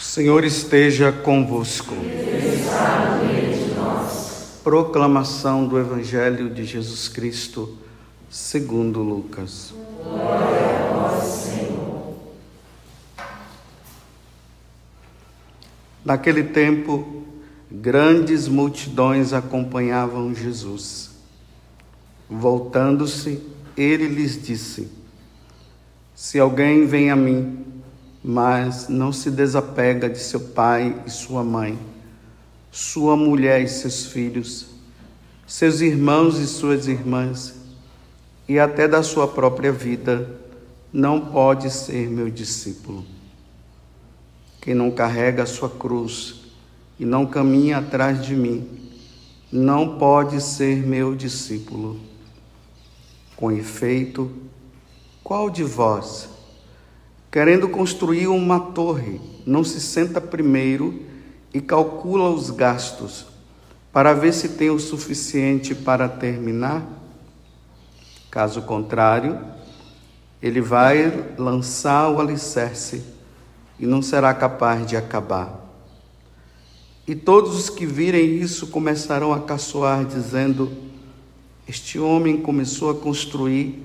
O 0.00 0.02
Senhor 0.02 0.44
esteja 0.44 1.12
convosco. 1.12 1.94
Proclamação 4.64 5.68
do 5.68 5.78
Evangelho 5.78 6.48
de 6.48 6.64
Jesus 6.64 7.06
Cristo, 7.06 7.76
segundo 8.30 9.02
Lucas. 9.02 9.74
Glória 10.02 10.88
a 10.88 10.92
vós, 10.94 11.24
Senhor. 11.24 12.14
Naquele 16.02 16.44
tempo, 16.44 17.22
grandes 17.70 18.48
multidões 18.48 19.34
acompanhavam 19.34 20.34
Jesus. 20.34 21.10
Voltando-se, 22.26 23.38
ele 23.76 24.08
lhes 24.08 24.42
disse: 24.42 24.88
Se 26.14 26.38
alguém 26.38 26.86
vem 26.86 27.10
a 27.10 27.16
mim, 27.16 27.59
mas 28.22 28.88
não 28.88 29.12
se 29.12 29.30
desapega 29.30 30.08
de 30.08 30.18
seu 30.18 30.40
pai 30.40 31.02
e 31.06 31.10
sua 31.10 31.42
mãe, 31.42 31.78
sua 32.70 33.16
mulher 33.16 33.62
e 33.62 33.68
seus 33.68 34.06
filhos, 34.06 34.66
seus 35.46 35.80
irmãos 35.80 36.38
e 36.38 36.46
suas 36.46 36.86
irmãs, 36.86 37.54
e 38.48 38.58
até 38.58 38.86
da 38.86 39.02
sua 39.02 39.26
própria 39.26 39.72
vida, 39.72 40.38
não 40.92 41.20
pode 41.20 41.70
ser 41.70 42.08
meu 42.08 42.28
discípulo. 42.28 43.04
Quem 44.60 44.74
não 44.74 44.90
carrega 44.90 45.44
a 45.44 45.46
sua 45.46 45.70
cruz 45.70 46.42
e 46.98 47.04
não 47.04 47.24
caminha 47.24 47.78
atrás 47.78 48.24
de 48.24 48.34
mim, 48.36 48.68
não 49.50 49.96
pode 49.98 50.40
ser 50.40 50.86
meu 50.86 51.14
discípulo. 51.14 51.98
Com 53.36 53.50
efeito, 53.50 54.30
qual 55.24 55.48
de 55.48 55.64
vós, 55.64 56.28
querendo 57.30 57.68
construir 57.68 58.26
uma 58.26 58.58
torre, 58.58 59.20
não 59.46 59.62
se 59.62 59.80
senta 59.80 60.20
primeiro 60.20 61.02
e 61.54 61.60
calcula 61.60 62.28
os 62.30 62.50
gastos 62.50 63.26
para 63.92 64.12
ver 64.12 64.32
se 64.32 64.50
tem 64.50 64.70
o 64.70 64.78
suficiente 64.78 65.74
para 65.74 66.08
terminar? 66.08 66.84
Caso 68.30 68.62
contrário, 68.62 69.40
ele 70.42 70.60
vai 70.60 71.34
lançar 71.36 72.08
o 72.10 72.20
alicerce 72.20 73.02
e 73.78 73.86
não 73.86 74.02
será 74.02 74.32
capaz 74.34 74.86
de 74.86 74.96
acabar. 74.96 75.58
E 77.06 77.14
todos 77.14 77.56
os 77.56 77.68
que 77.68 77.84
virem 77.84 78.36
isso 78.36 78.68
começarão 78.68 79.32
a 79.32 79.40
caçoar, 79.40 80.04
dizendo: 80.04 80.70
Este 81.66 81.98
homem 81.98 82.40
começou 82.40 82.90
a 82.90 82.94
construir 82.94 83.84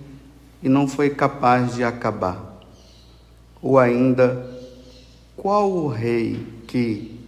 e 0.61 0.69
não 0.69 0.87
foi 0.87 1.09
capaz 1.09 1.73
de 1.73 1.83
acabar. 1.83 2.54
Ou 3.61 3.79
ainda, 3.79 4.49
qual 5.35 5.71
o 5.71 5.87
rei 5.87 6.45
que, 6.67 7.19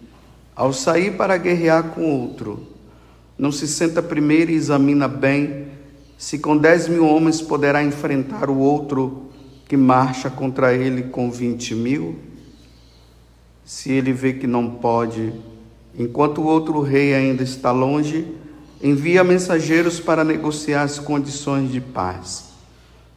ao 0.55 0.71
sair 0.73 1.15
para 1.15 1.37
guerrear 1.37 1.89
com 1.89 2.21
outro, 2.21 2.67
não 3.37 3.51
se 3.51 3.67
senta 3.67 4.01
primeiro 4.01 4.51
e 4.51 4.55
examina 4.55 5.07
bem 5.07 5.67
se 6.17 6.39
com 6.39 6.57
dez 6.57 6.87
mil 6.87 7.05
homens 7.05 7.41
poderá 7.41 7.83
enfrentar 7.83 8.49
o 8.49 8.57
outro 8.57 9.27
que 9.67 9.77
marcha 9.77 10.29
contra 10.29 10.73
ele 10.73 11.03
com 11.03 11.29
vinte 11.29 11.75
mil? 11.75 12.17
Se 13.63 13.91
ele 13.91 14.13
vê 14.13 14.33
que 14.33 14.47
não 14.47 14.69
pode, 14.69 15.33
enquanto 15.97 16.41
o 16.41 16.45
outro 16.45 16.81
rei 16.81 17.13
ainda 17.13 17.43
está 17.43 17.71
longe, 17.71 18.25
envia 18.81 19.23
mensageiros 19.23 19.99
para 19.99 20.23
negociar 20.23 20.83
as 20.83 20.97
condições 20.97 21.71
de 21.71 21.81
paz. 21.81 22.45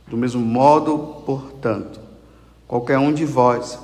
Do 0.09 0.17
mesmo 0.17 0.41
modo, 0.41 1.23
portanto, 1.25 2.00
Qualquer 2.71 2.99
um 2.99 3.13
de 3.13 3.25
vós, 3.25 3.77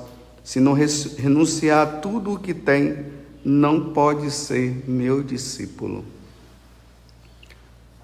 se 0.45 0.61
não 0.61 0.73
renunciar 0.73 1.83
a 1.85 1.91
tudo 1.99 2.35
o 2.35 2.39
que 2.39 2.55
tem, 2.55 3.05
não 3.45 3.93
pode 3.93 4.31
ser 4.31 4.85
meu 4.87 5.25
discípulo. 5.25 6.05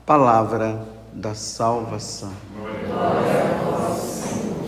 Palavra 0.05 0.85
da 1.13 1.37
salvação. 1.37 2.33
Glória 2.59 2.95
a 2.95 3.63
vós, 3.63 4.01
Senhor. 4.01 4.65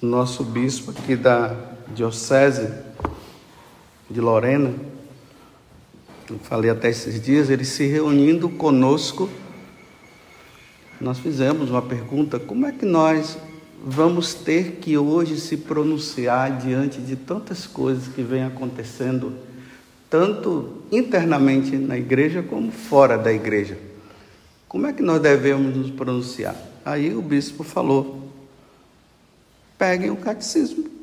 Nosso 0.00 0.42
bispo 0.42 0.90
aqui 0.90 1.14
da 1.14 1.54
Diocese 1.88 2.93
de 4.14 4.20
Lorena, 4.20 4.72
eu 6.30 6.38
falei 6.38 6.70
até 6.70 6.88
esses 6.88 7.20
dias, 7.20 7.50
ele 7.50 7.64
se 7.64 7.84
reunindo 7.84 8.48
conosco, 8.48 9.28
nós 11.00 11.18
fizemos 11.18 11.68
uma 11.68 11.82
pergunta: 11.82 12.38
como 12.38 12.64
é 12.64 12.70
que 12.70 12.86
nós 12.86 13.36
vamos 13.84 14.32
ter 14.32 14.76
que 14.80 14.96
hoje 14.96 15.40
se 15.40 15.56
pronunciar 15.56 16.58
diante 16.58 17.00
de 17.00 17.16
tantas 17.16 17.66
coisas 17.66 18.06
que 18.06 18.22
vêm 18.22 18.44
acontecendo, 18.44 19.32
tanto 20.08 20.82
internamente 20.92 21.76
na 21.76 21.98
igreja 21.98 22.40
como 22.40 22.70
fora 22.70 23.18
da 23.18 23.32
igreja? 23.32 23.76
Como 24.68 24.86
é 24.86 24.92
que 24.92 25.02
nós 25.02 25.20
devemos 25.20 25.76
nos 25.76 25.90
pronunciar? 25.90 26.54
Aí 26.84 27.12
o 27.12 27.20
bispo 27.20 27.64
falou: 27.64 28.30
peguem 29.76 30.10
o 30.10 30.16
catecismo 30.16 30.93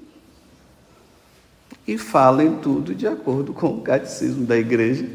e 1.91 1.97
falem 1.97 2.55
tudo 2.55 2.95
de 2.95 3.05
acordo 3.05 3.51
com 3.51 3.67
o 3.67 3.81
catecismo 3.81 4.45
da 4.45 4.57
igreja 4.57 5.05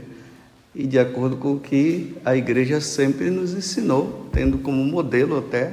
e 0.74 0.86
de 0.86 0.98
acordo 0.98 1.38
com 1.38 1.54
o 1.54 1.58
que 1.58 2.14
a 2.22 2.36
igreja 2.36 2.82
sempre 2.82 3.30
nos 3.30 3.54
ensinou, 3.54 4.28
tendo 4.30 4.58
como 4.58 4.84
modelo 4.84 5.38
até 5.38 5.72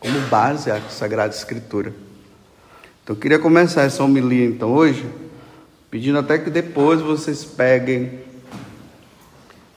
como 0.00 0.18
base 0.30 0.70
a 0.70 0.80
Sagrada 0.88 1.34
Escritura. 1.34 1.92
Então 3.02 3.14
eu 3.14 3.20
queria 3.20 3.38
começar 3.38 3.82
essa 3.82 4.02
homilia 4.02 4.46
então 4.46 4.72
hoje, 4.72 5.04
pedindo 5.90 6.18
até 6.18 6.38
que 6.38 6.48
depois 6.48 7.02
vocês 7.02 7.44
peguem 7.44 8.20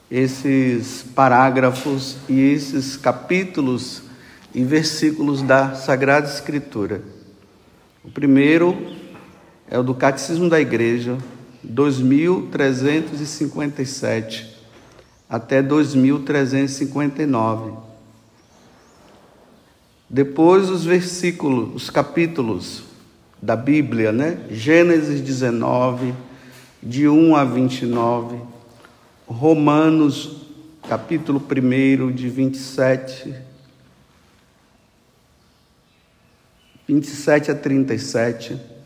esses 0.10 1.04
parágrafos 1.14 2.16
e 2.30 2.40
esses 2.40 2.96
capítulos 2.96 4.02
e 4.56 4.64
versículos 4.64 5.42
da 5.42 5.76
Sagrada 5.76 6.26
Escritura. 6.26 7.02
O 8.02 8.10
primeiro 8.10 8.96
é 9.70 9.78
o 9.78 9.84
do 9.84 9.94
Catecismo 9.94 10.50
da 10.50 10.60
Igreja, 10.60 11.20
2357 11.64 14.58
até 15.30 15.62
2359. 15.62 17.74
Depois 20.10 20.70
os 20.70 20.86
versículos, 20.86 21.76
os 21.76 21.90
capítulos 21.90 22.84
da 23.42 23.58
Bíblia, 23.58 24.14
né? 24.14 24.40
Gênesis 24.50 25.20
19, 25.20 26.14
de 26.82 27.10
1 27.10 27.36
a 27.36 27.44
29, 27.44 28.40
Romanos, 29.28 30.46
capítulo 30.88 31.42
1, 31.42 32.14
de 32.14 32.30
27, 32.30 33.36
27 36.88 37.52
a 37.52 37.56
37. 37.56 38.77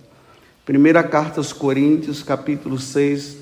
Primeira 0.72 1.04
carta 1.04 1.42
aos 1.42 1.52
Coríntios, 1.52 2.24
capítulo 2.24 2.80
6, 2.80 3.36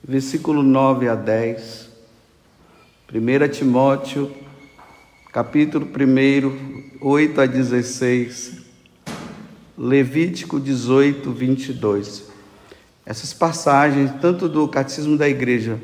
versículo 0.00 0.62
9 0.62 1.08
a 1.08 1.16
10. 1.16 1.88
1 3.12 3.48
Timóteo, 3.48 4.30
capítulo 5.32 5.84
1, 5.84 7.00
8 7.00 7.40
a 7.40 7.46
16. 7.46 8.58
Levítico 9.76 10.60
18, 10.60 11.32
22. 11.32 12.28
Essas 13.04 13.32
passagens, 13.32 14.12
tanto 14.20 14.48
do 14.48 14.68
Catecismo 14.68 15.16
da 15.16 15.28
Igreja, 15.28 15.80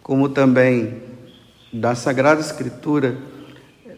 como 0.00 0.28
também 0.28 1.02
da 1.72 1.96
Sagrada 1.96 2.40
Escritura, 2.40 3.18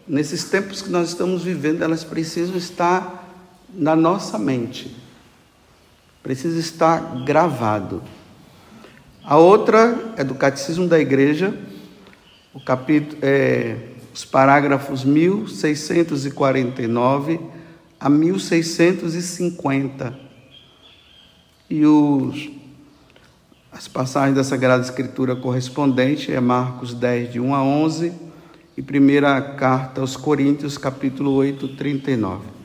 nesses 0.07 0.45
tempos 0.45 0.81
que 0.81 0.89
nós 0.89 1.09
estamos 1.09 1.43
vivendo, 1.43 1.83
elas 1.83 2.03
precisam 2.03 2.57
estar 2.57 3.23
na 3.71 3.95
nossa 3.95 4.39
mente 4.39 5.05
precisa 6.27 6.59
estar 6.59 7.23
gravado. 7.23 8.03
A 9.23 9.37
outra 9.37 10.11
é 10.17 10.25
do 10.25 10.35
Catecismo 10.35 10.85
da 10.85 10.99
Igreja, 10.99 11.57
o 12.53 12.59
capítulo, 12.59 13.17
é, 13.21 13.77
os 14.13 14.25
parágrafos 14.25 15.05
1649 15.05 17.39
a 17.97 18.09
1650. 18.09 20.19
E 21.69 21.85
os, 21.85 22.49
as 23.71 23.87
passagens 23.87 24.35
da 24.35 24.43
Sagrada 24.43 24.83
Escritura 24.83 25.33
correspondente 25.33 26.33
é 26.33 26.41
Marcos 26.41 26.93
10, 26.93 27.31
de 27.31 27.39
1 27.39 27.55
a 27.55 27.63
11, 27.63 28.11
e 28.75 28.81
primeira 28.81 29.41
carta 29.41 30.01
aos 30.01 30.17
Coríntios, 30.17 30.77
capítulo 30.77 31.31
8, 31.31 31.69
39. 31.77 32.56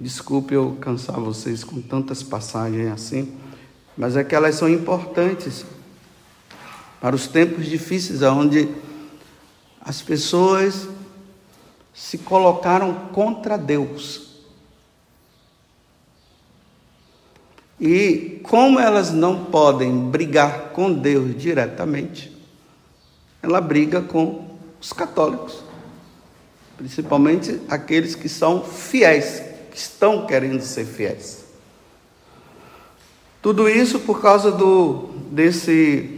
Desculpe 0.00 0.54
eu 0.54 0.78
cansar 0.80 1.18
vocês 1.18 1.64
com 1.64 1.82
tantas 1.82 2.22
passagens 2.22 2.92
assim, 2.92 3.36
mas 3.96 4.14
é 4.14 4.22
que 4.22 4.32
elas 4.32 4.54
são 4.54 4.68
importantes 4.68 5.66
para 7.00 7.16
os 7.16 7.26
tempos 7.26 7.66
difíceis, 7.66 8.22
onde 8.22 8.68
as 9.80 10.00
pessoas 10.00 10.86
se 11.92 12.16
colocaram 12.18 12.94
contra 13.12 13.58
Deus. 13.58 14.28
E 17.80 18.40
como 18.44 18.78
elas 18.78 19.12
não 19.12 19.46
podem 19.46 20.10
brigar 20.10 20.70
com 20.70 20.92
Deus 20.92 21.36
diretamente, 21.36 22.36
ela 23.42 23.60
briga 23.60 24.00
com 24.00 24.56
os 24.80 24.92
católicos, 24.92 25.64
principalmente 26.76 27.60
aqueles 27.68 28.14
que 28.14 28.28
são 28.28 28.62
fiéis, 28.62 29.47
estão 29.78 30.26
querendo 30.26 30.60
ser 30.62 30.84
fiéis. 30.84 31.44
Tudo 33.40 33.68
isso 33.68 34.00
por 34.00 34.20
causa 34.20 34.50
do 34.50 35.10
desse 35.30 36.16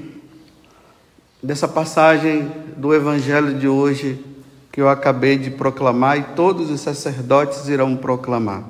dessa 1.42 1.68
passagem 1.68 2.50
do 2.76 2.94
evangelho 2.94 3.58
de 3.58 3.68
hoje 3.68 4.24
que 4.72 4.80
eu 4.80 4.88
acabei 4.88 5.36
de 5.38 5.50
proclamar 5.50 6.18
e 6.18 6.22
todos 6.34 6.70
os 6.70 6.80
sacerdotes 6.80 7.68
irão 7.68 7.96
proclamar. 7.96 8.64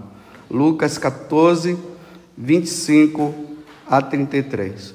Lucas 0.50 0.98
14, 0.98 1.78
25 2.36 3.34
a 3.88 4.00
33. 4.00 4.94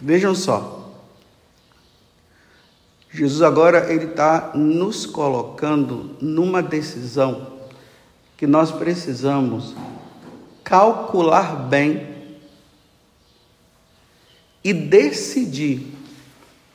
Vejam 0.00 0.34
só. 0.34 0.92
Jesus 3.10 3.42
agora 3.42 3.92
ele 3.92 4.06
está 4.06 4.52
nos 4.54 5.06
colocando 5.06 6.16
numa 6.20 6.62
decisão 6.62 7.53
que 8.36 8.46
nós 8.46 8.70
precisamos 8.70 9.74
calcular 10.62 11.56
bem 11.68 12.14
e 14.62 14.72
decidir 14.72 15.92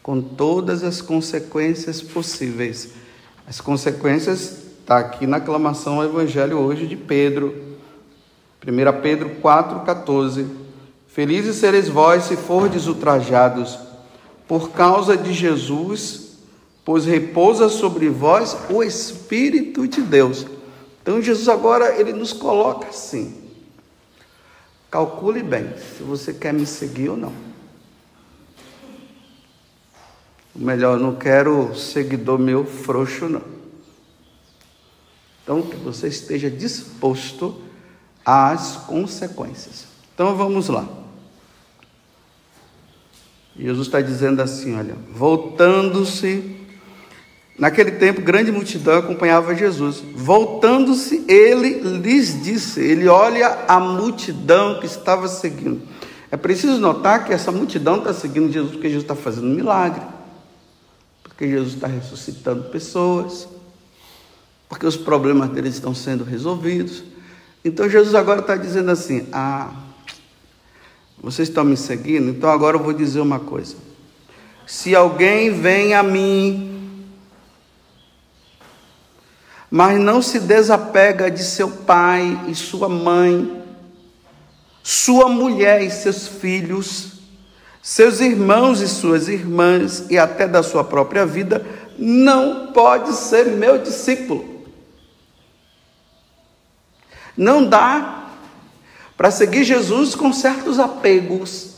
com 0.04 0.22
todas 0.22 0.84
as 0.84 1.02
consequências 1.02 2.02
possíveis. 2.02 2.92
As 3.48 3.60
consequências 3.60 4.64
está 4.80 5.00
aqui 5.00 5.26
na 5.26 5.38
aclamação 5.38 5.96
ao 5.96 6.06
Evangelho 6.06 6.60
hoje 6.60 6.88
de 6.88 6.96
Pedro, 6.96 7.78
1 8.66 9.02
Pedro 9.02 9.32
4,14. 9.42 10.48
Felizes 11.08 11.58
sereis 11.58 11.90
vós 11.90 12.26
se 12.26 12.36
fordes 12.36 12.88
ultrajados 12.88 13.80
por 14.48 14.72
causa 14.72 15.18
de 15.18 15.34
Jesus, 15.34 16.38
pois 16.86 17.06
repousa 17.06 17.70
sobre 17.70 18.10
vós 18.10 18.56
o 18.70 18.84
Espírito 18.84 19.88
de 19.88 20.02
Deus. 20.02 20.46
Então 21.02 21.22
Jesus 21.22 21.48
agora 21.48 22.00
ele 22.00 22.14
nos 22.14 22.34
coloca 22.34 22.88
assim. 22.88 23.50
Calcule 24.92 25.44
bem 25.44 25.74
se 25.78 26.04
você 26.04 26.34
quer 26.34 26.54
me 26.54 26.66
seguir 26.66 27.10
ou 27.10 27.18
não. 27.18 27.50
Melhor, 30.56 31.00
não 31.00 31.16
quero 31.16 31.74
seguidor 31.76 32.38
meu 32.38 32.66
frouxo, 32.66 33.30
não. 33.30 33.60
Então, 35.42 35.62
que 35.62 35.78
você 35.78 36.08
esteja 36.08 36.50
disposto 36.50 37.62
às 38.26 38.76
consequências. 38.76 39.88
Então, 40.14 40.36
vamos 40.36 40.68
lá. 40.68 40.88
Jesus 43.58 43.88
está 43.88 44.02
dizendo 44.02 44.42
assim: 44.42 44.76
olha, 44.76 44.96
voltando-se. 45.12 46.59
Naquele 47.60 47.92
tempo, 47.92 48.22
grande 48.22 48.52
multidão 48.52 49.00
acompanhava 49.00 49.54
Jesus. 49.54 50.02
Voltando-se, 50.16 51.26
ele 51.28 51.82
lhes 52.00 52.42
disse: 52.42 52.80
ele 52.80 53.08
olha 53.08 53.66
a 53.68 53.80
multidão 53.80 54.80
que 54.80 54.86
estava 54.86 55.28
seguindo. 55.28 55.82
É 56.32 56.38
preciso 56.38 56.80
notar 56.80 57.26
que 57.26 57.34
essa 57.34 57.52
multidão 57.52 57.98
está 57.98 58.14
seguindo 58.14 58.52
Jesus 58.52 58.72
porque 58.72 58.88
Jesus 58.88 59.04
está 59.04 59.16
fazendo 59.16 59.48
milagre 59.48 60.02
porque 61.40 61.48
Jesus 61.48 61.76
está 61.76 61.88
ressuscitando 61.88 62.64
pessoas, 62.64 63.48
porque 64.68 64.86
os 64.86 64.98
problemas 64.98 65.50
deles 65.52 65.76
estão 65.76 65.96
sendo 65.96 66.26
resolvidos. 66.26 67.02
Então 67.64 67.90
Jesus 67.90 68.14
agora 68.14 68.42
está 68.42 68.58
dizendo 68.58 68.92
assim: 68.92 69.26
Ah, 69.32 69.72
vocês 71.24 71.48
estão 71.48 71.64
me 71.64 71.78
seguindo, 71.78 72.30
então 72.30 72.50
agora 72.50 72.76
eu 72.76 72.84
vou 72.84 72.92
dizer 72.92 73.22
uma 73.22 73.40
coisa. 73.40 73.78
Se 74.68 74.94
alguém 74.94 75.54
vem 75.54 75.94
a 75.94 76.04
mim, 76.04 76.79
mas 79.70 80.00
não 80.00 80.22
se 80.22 80.40
desapega 80.40 81.30
de 81.30 81.44
seu 81.44 81.70
pai 81.70 82.46
e 82.48 82.56
sua 82.56 82.90
mãe, 82.90 83.64
sua 84.82 85.30
mulher 85.30 85.82
e 85.82 85.92
seus 85.92 86.28
filhos, 86.28 87.20
seus 87.82 88.20
irmãos 88.20 88.82
e 88.82 88.88
suas 88.88 89.28
irmãs 89.28 90.06
e 90.10 90.18
até 90.18 90.48
da 90.48 90.64
sua 90.64 90.84
própria 90.84 91.26
vida, 91.26 91.66
não 91.98 92.72
pode 92.74 93.14
ser 93.14 93.46
meu 93.46 93.78
discípulo. 93.78 94.64
Não 97.38 97.64
dá 97.66 98.28
para 99.16 99.32
seguir 99.32 99.64
Jesus 99.64 100.16
com 100.16 100.34
certos 100.34 100.80
apegos. 100.80 101.70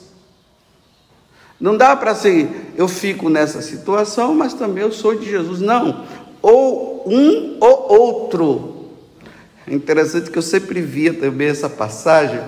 Não 1.59 1.77
dá 1.77 1.95
para 1.95 2.15
ser, 2.15 2.73
eu 2.75 2.87
fico 2.87 3.29
nessa 3.29 3.61
situação, 3.61 4.33
mas 4.33 4.53
também 4.53 4.83
eu 4.83 4.91
sou 4.91 5.15
de 5.15 5.29
Jesus. 5.29 5.59
Não. 5.59 6.05
Ou 6.41 6.90
um 7.05 7.57
ou 7.59 7.99
outro. 7.99 8.87
É 9.67 9.73
interessante 9.73 10.29
que 10.29 10.37
eu 10.37 10.41
sempre 10.41 10.81
via 10.81 11.13
também 11.13 11.47
essa 11.47 11.69
passagem 11.69 12.41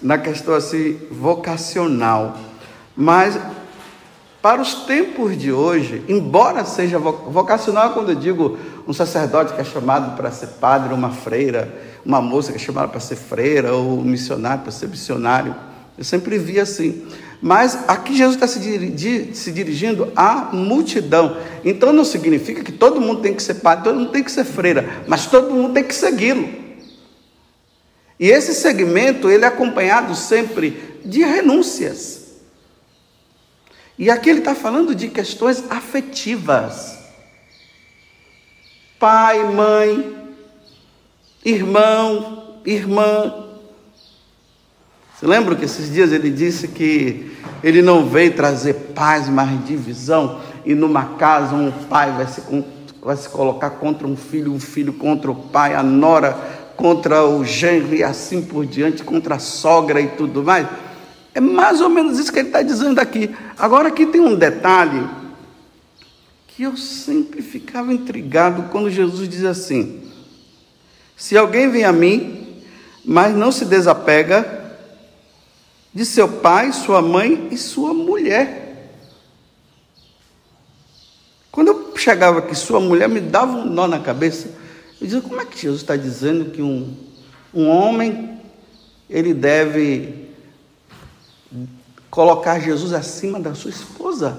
na 0.00 0.18
questão 0.18 0.54
assim 0.54 0.98
vocacional. 1.10 2.36
Mas 2.96 3.38
para 4.42 4.60
os 4.60 4.74
tempos 4.74 5.38
de 5.38 5.52
hoje, 5.52 6.04
embora 6.08 6.64
seja 6.64 6.98
vocacional, 6.98 7.92
quando 7.92 8.10
eu 8.10 8.16
digo 8.16 8.58
um 8.88 8.92
sacerdote 8.92 9.54
que 9.54 9.60
é 9.60 9.64
chamado 9.64 10.16
para 10.16 10.32
ser 10.32 10.48
padre, 10.60 10.92
uma 10.92 11.10
freira, 11.10 11.72
uma 12.04 12.20
moça 12.20 12.50
que 12.50 12.58
é 12.58 12.60
chamada 12.60 12.88
para 12.88 12.98
ser 12.98 13.14
freira, 13.14 13.72
ou 13.72 14.00
um 14.00 14.02
missionário 14.02 14.62
para 14.62 14.72
ser 14.72 14.88
missionário, 14.88 15.54
eu 15.96 16.02
sempre 16.02 16.38
vi 16.38 16.58
assim. 16.58 17.06
Mas 17.42 17.88
aqui 17.88 18.16
Jesus 18.16 18.36
está 18.36 18.46
se, 18.46 19.34
se 19.34 19.50
dirigindo 19.50 20.12
à 20.14 20.50
multidão. 20.52 21.36
Então 21.64 21.92
não 21.92 22.04
significa 22.04 22.62
que 22.62 22.70
todo 22.70 23.00
mundo 23.00 23.20
tem 23.20 23.34
que 23.34 23.42
ser 23.42 23.54
padre, 23.54 23.82
todo 23.82 23.98
mundo 23.98 24.12
tem 24.12 24.22
que 24.22 24.30
ser 24.30 24.44
freira, 24.44 25.02
mas 25.08 25.26
todo 25.26 25.52
mundo 25.52 25.74
tem 25.74 25.82
que 25.82 25.94
segui-lo. 25.94 26.48
E 28.20 28.28
esse 28.30 28.54
segmento, 28.54 29.28
ele 29.28 29.44
é 29.44 29.48
acompanhado 29.48 30.14
sempre 30.14 31.00
de 31.04 31.24
renúncias. 31.24 32.22
E 33.98 34.08
aqui 34.08 34.30
ele 34.30 34.38
está 34.38 34.54
falando 34.54 34.94
de 34.94 35.08
questões 35.08 35.64
afetivas. 35.68 36.96
Pai, 39.00 39.42
mãe, 39.52 40.16
irmão, 41.44 42.60
irmã. 42.64 43.51
Você 45.22 45.28
lembra 45.28 45.54
que 45.54 45.64
esses 45.64 45.88
dias 45.88 46.10
ele 46.10 46.30
disse 46.30 46.66
que 46.66 47.30
ele 47.62 47.80
não 47.80 48.08
veio 48.08 48.34
trazer 48.34 48.74
paz, 48.92 49.28
mas 49.28 49.64
divisão, 49.64 50.40
e 50.66 50.74
numa 50.74 51.14
casa 51.14 51.54
um 51.54 51.70
pai 51.70 52.10
vai 52.10 52.26
se, 52.26 52.42
vai 53.00 53.16
se 53.16 53.28
colocar 53.28 53.70
contra 53.70 54.04
um 54.04 54.16
filho, 54.16 54.52
um 54.52 54.58
filho 54.58 54.92
contra 54.92 55.30
o 55.30 55.34
pai, 55.36 55.76
a 55.76 55.82
nora 55.84 56.32
contra 56.76 57.24
o 57.24 57.44
genro 57.44 57.94
e 57.94 58.02
assim 58.02 58.42
por 58.42 58.66
diante, 58.66 59.04
contra 59.04 59.36
a 59.36 59.38
sogra 59.38 60.00
e 60.00 60.08
tudo 60.08 60.42
mais. 60.42 60.66
É 61.32 61.40
mais 61.40 61.80
ou 61.80 61.88
menos 61.88 62.18
isso 62.18 62.32
que 62.32 62.40
ele 62.40 62.48
está 62.48 62.62
dizendo 62.62 62.98
aqui. 62.98 63.30
Agora, 63.56 63.90
aqui 63.90 64.06
tem 64.06 64.20
um 64.20 64.34
detalhe 64.34 65.08
que 66.48 66.64
eu 66.64 66.76
sempre 66.76 67.42
ficava 67.42 67.94
intrigado 67.94 68.64
quando 68.72 68.90
Jesus 68.90 69.28
diz 69.28 69.44
assim: 69.44 70.02
Se 71.16 71.38
alguém 71.38 71.70
vem 71.70 71.84
a 71.84 71.92
mim, 71.92 72.60
mas 73.04 73.36
não 73.36 73.52
se 73.52 73.64
desapega 73.64 74.61
de 75.94 76.04
seu 76.04 76.28
pai, 76.28 76.72
sua 76.72 77.02
mãe 77.02 77.48
e 77.50 77.58
sua 77.58 77.92
mulher. 77.92 78.62
Quando 81.50 81.68
eu 81.68 81.96
chegava 81.96 82.38
aqui, 82.38 82.54
sua 82.54 82.80
mulher 82.80 83.08
me 83.08 83.20
dava 83.20 83.58
um 83.58 83.66
nó 83.66 83.86
na 83.86 84.00
cabeça. 84.00 84.48
Eu 85.00 85.06
dizia, 85.06 85.20
como 85.20 85.40
é 85.40 85.44
que 85.44 85.58
Jesus 85.58 85.82
está 85.82 85.96
dizendo 85.96 86.50
que 86.50 86.62
um, 86.62 86.96
um 87.52 87.68
homem 87.68 88.40
ele 89.10 89.34
deve 89.34 90.30
colocar 92.10 92.58
Jesus 92.58 92.92
acima 92.92 93.38
da 93.38 93.54
sua 93.54 93.70
esposa. 93.70 94.38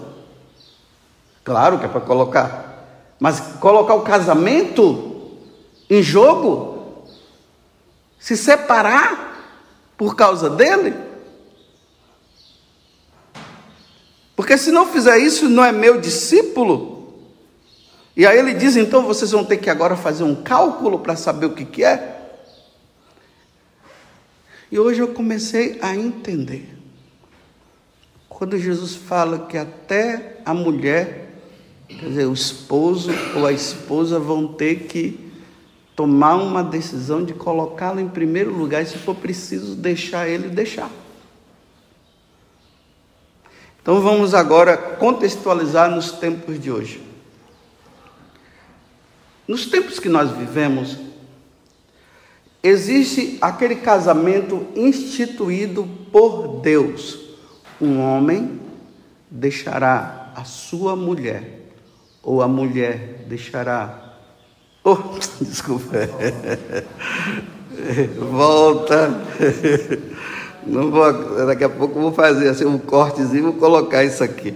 Claro 1.44 1.78
que 1.78 1.86
é 1.86 1.88
para 1.88 2.02
colocar, 2.02 3.14
mas 3.20 3.40
colocar 3.60 3.94
o 3.94 4.02
casamento 4.02 5.38
em 5.90 6.02
jogo, 6.02 7.06
se 8.18 8.36
separar 8.36 9.38
por 9.98 10.16
causa 10.16 10.50
dele. 10.50 11.13
Porque 14.36 14.58
se 14.58 14.72
não 14.72 14.88
fizer 14.88 15.18
isso, 15.18 15.48
não 15.48 15.64
é 15.64 15.72
meu 15.72 16.02
discípulo. 16.02 16.94
E 18.16 18.26
aí 18.26 18.38
ele 18.38 18.54
diz: 18.54 18.76
então 18.76 19.04
vocês 19.04 19.32
vão 19.32 19.44
ter 19.44 19.58
que 19.58 19.70
agora 19.70 19.96
fazer 19.96 20.24
um 20.24 20.36
cálculo 20.36 21.00
para 21.00 21.16
saber 21.16 21.48
o 21.48 21.54
que, 21.54 21.66
que 21.66 21.84
é. 21.84 22.14
E 24.72 24.80
hoje 24.80 25.00
eu 25.00 25.10
comecei 25.10 25.78
a 25.82 25.96
entender. 25.96 26.78
Quando 28.28 28.58
Jesus 28.58 28.96
fala 28.96 29.46
que 29.46 29.58
até 29.58 30.38
a 30.44 30.54
mulher, 30.54 31.30
quer 31.88 32.08
dizer, 32.08 32.26
o 32.26 32.34
esposo 32.34 33.12
ou 33.36 33.46
a 33.46 33.52
esposa 33.52 34.20
vão 34.20 34.48
ter 34.48 34.88
que 34.88 35.32
tomar 35.96 36.36
uma 36.36 36.64
decisão 36.64 37.24
de 37.24 37.34
colocá-lo 37.34 38.00
em 38.00 38.10
primeiro 38.10 38.52
lugar 38.52 38.82
e, 38.82 38.88
se 38.88 38.98
for 38.98 39.16
preciso, 39.16 39.76
deixar 39.76 40.28
ele 40.28 40.50
deixar. 40.50 40.90
Então 43.84 44.00
vamos 44.00 44.34
agora 44.34 44.78
contextualizar 44.78 45.92
nos 45.92 46.14
tempos 46.14 46.58
de 46.58 46.72
hoje. 46.72 47.04
Nos 49.46 49.66
tempos 49.66 50.00
que 50.00 50.08
nós 50.08 50.32
vivemos, 50.32 50.98
existe 52.64 53.38
aquele 53.42 53.76
casamento 53.76 54.66
instituído 54.74 55.86
por 56.14 56.62
Deus. 56.62 57.20
Um 57.82 58.00
homem 58.00 58.62
deixará 59.30 60.32
a 60.34 60.46
sua 60.46 60.96
mulher, 60.96 61.74
ou 62.24 62.42
a 62.42 62.48
mulher 62.48 63.26
deixará. 63.28 64.16
Oh, 64.82 64.96
desculpa. 65.44 65.92
Volta. 68.32 69.10
Não 70.66 70.90
vou, 70.90 71.46
daqui 71.46 71.64
a 71.64 71.70
pouco 71.70 72.00
vou 72.00 72.14
fazer 72.14 72.50
assim 72.50 72.66
um 72.66 72.78
cortezinho, 72.78 73.44
vou 73.44 73.54
colocar 73.54 74.04
isso 74.04 74.24
aqui. 74.24 74.54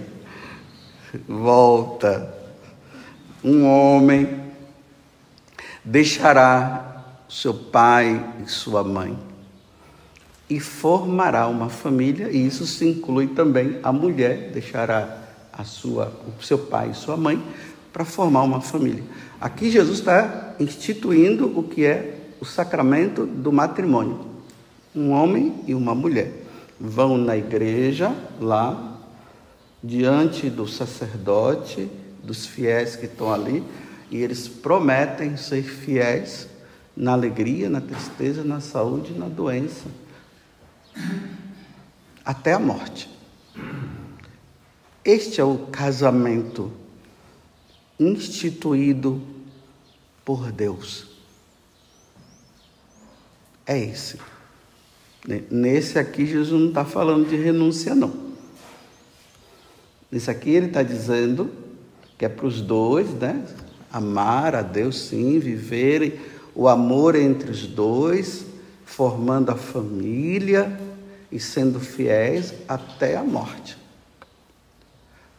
Volta. 1.26 2.34
Um 3.44 3.66
homem 3.66 4.40
deixará 5.84 7.04
seu 7.28 7.54
pai 7.54 8.24
e 8.44 8.50
sua 8.50 8.82
mãe 8.82 9.16
e 10.50 10.58
formará 10.58 11.46
uma 11.46 11.68
família, 11.68 12.30
e 12.30 12.46
isso 12.46 12.66
se 12.66 12.86
inclui 12.86 13.28
também 13.28 13.78
a 13.82 13.92
mulher 13.92 14.50
deixará 14.50 15.18
a 15.52 15.62
sua, 15.62 16.12
o 16.38 16.42
seu 16.42 16.58
pai 16.58 16.90
e 16.90 16.94
sua 16.94 17.16
mãe 17.16 17.42
para 17.92 18.04
formar 18.04 18.42
uma 18.42 18.60
família. 18.60 19.02
Aqui 19.40 19.70
Jesus 19.70 19.98
está 19.98 20.54
instituindo 20.58 21.58
o 21.58 21.62
que 21.62 21.84
é 21.84 22.14
o 22.40 22.46
sacramento 22.46 23.26
do 23.26 23.52
matrimônio 23.52 24.37
um 24.94 25.10
homem 25.10 25.62
e 25.66 25.74
uma 25.74 25.94
mulher. 25.94 26.32
Vão 26.80 27.16
na 27.18 27.36
igreja, 27.36 28.14
lá, 28.40 28.98
diante 29.82 30.48
do 30.48 30.66
sacerdote, 30.66 31.88
dos 32.22 32.46
fiéis 32.46 32.96
que 32.96 33.06
estão 33.06 33.32
ali, 33.32 33.64
e 34.10 34.16
eles 34.16 34.48
prometem 34.48 35.36
ser 35.36 35.62
fiéis 35.62 36.48
na 36.96 37.12
alegria, 37.12 37.68
na 37.68 37.80
tristeza, 37.80 38.42
na 38.42 38.60
saúde, 38.60 39.12
na 39.12 39.28
doença, 39.28 39.86
até 42.24 42.52
a 42.52 42.58
morte. 42.58 43.08
Este 45.04 45.40
é 45.40 45.44
o 45.44 45.58
casamento 45.68 46.72
instituído 47.98 49.22
por 50.24 50.52
Deus. 50.52 51.06
É 53.66 53.78
esse. 53.78 54.18
Nesse 55.50 55.98
aqui, 55.98 56.24
Jesus 56.24 56.58
não 56.58 56.68
está 56.68 56.86
falando 56.86 57.28
de 57.28 57.36
renúncia, 57.36 57.94
não. 57.94 58.10
Nesse 60.10 60.30
aqui, 60.30 60.48
ele 60.48 60.66
está 60.66 60.82
dizendo 60.82 61.50
que 62.16 62.24
é 62.24 62.30
para 62.30 62.46
os 62.46 62.62
dois, 62.62 63.10
né? 63.10 63.44
Amar 63.92 64.54
a 64.54 64.62
Deus, 64.62 64.98
sim, 64.98 65.38
viverem 65.38 66.18
o 66.54 66.66
amor 66.66 67.14
entre 67.14 67.50
os 67.50 67.66
dois, 67.66 68.46
formando 68.86 69.50
a 69.50 69.54
família 69.54 70.80
e 71.30 71.38
sendo 71.38 71.78
fiéis 71.78 72.54
até 72.66 73.14
a 73.14 73.22
morte. 73.22 73.76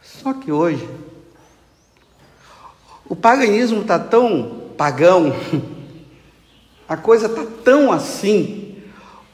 Só 0.00 0.32
que 0.32 0.52
hoje, 0.52 0.88
o 3.08 3.16
paganismo 3.16 3.80
está 3.80 3.98
tão 3.98 4.70
pagão, 4.76 5.34
a 6.88 6.96
coisa 6.96 7.26
está 7.26 7.44
tão 7.64 7.90
assim, 7.90 8.59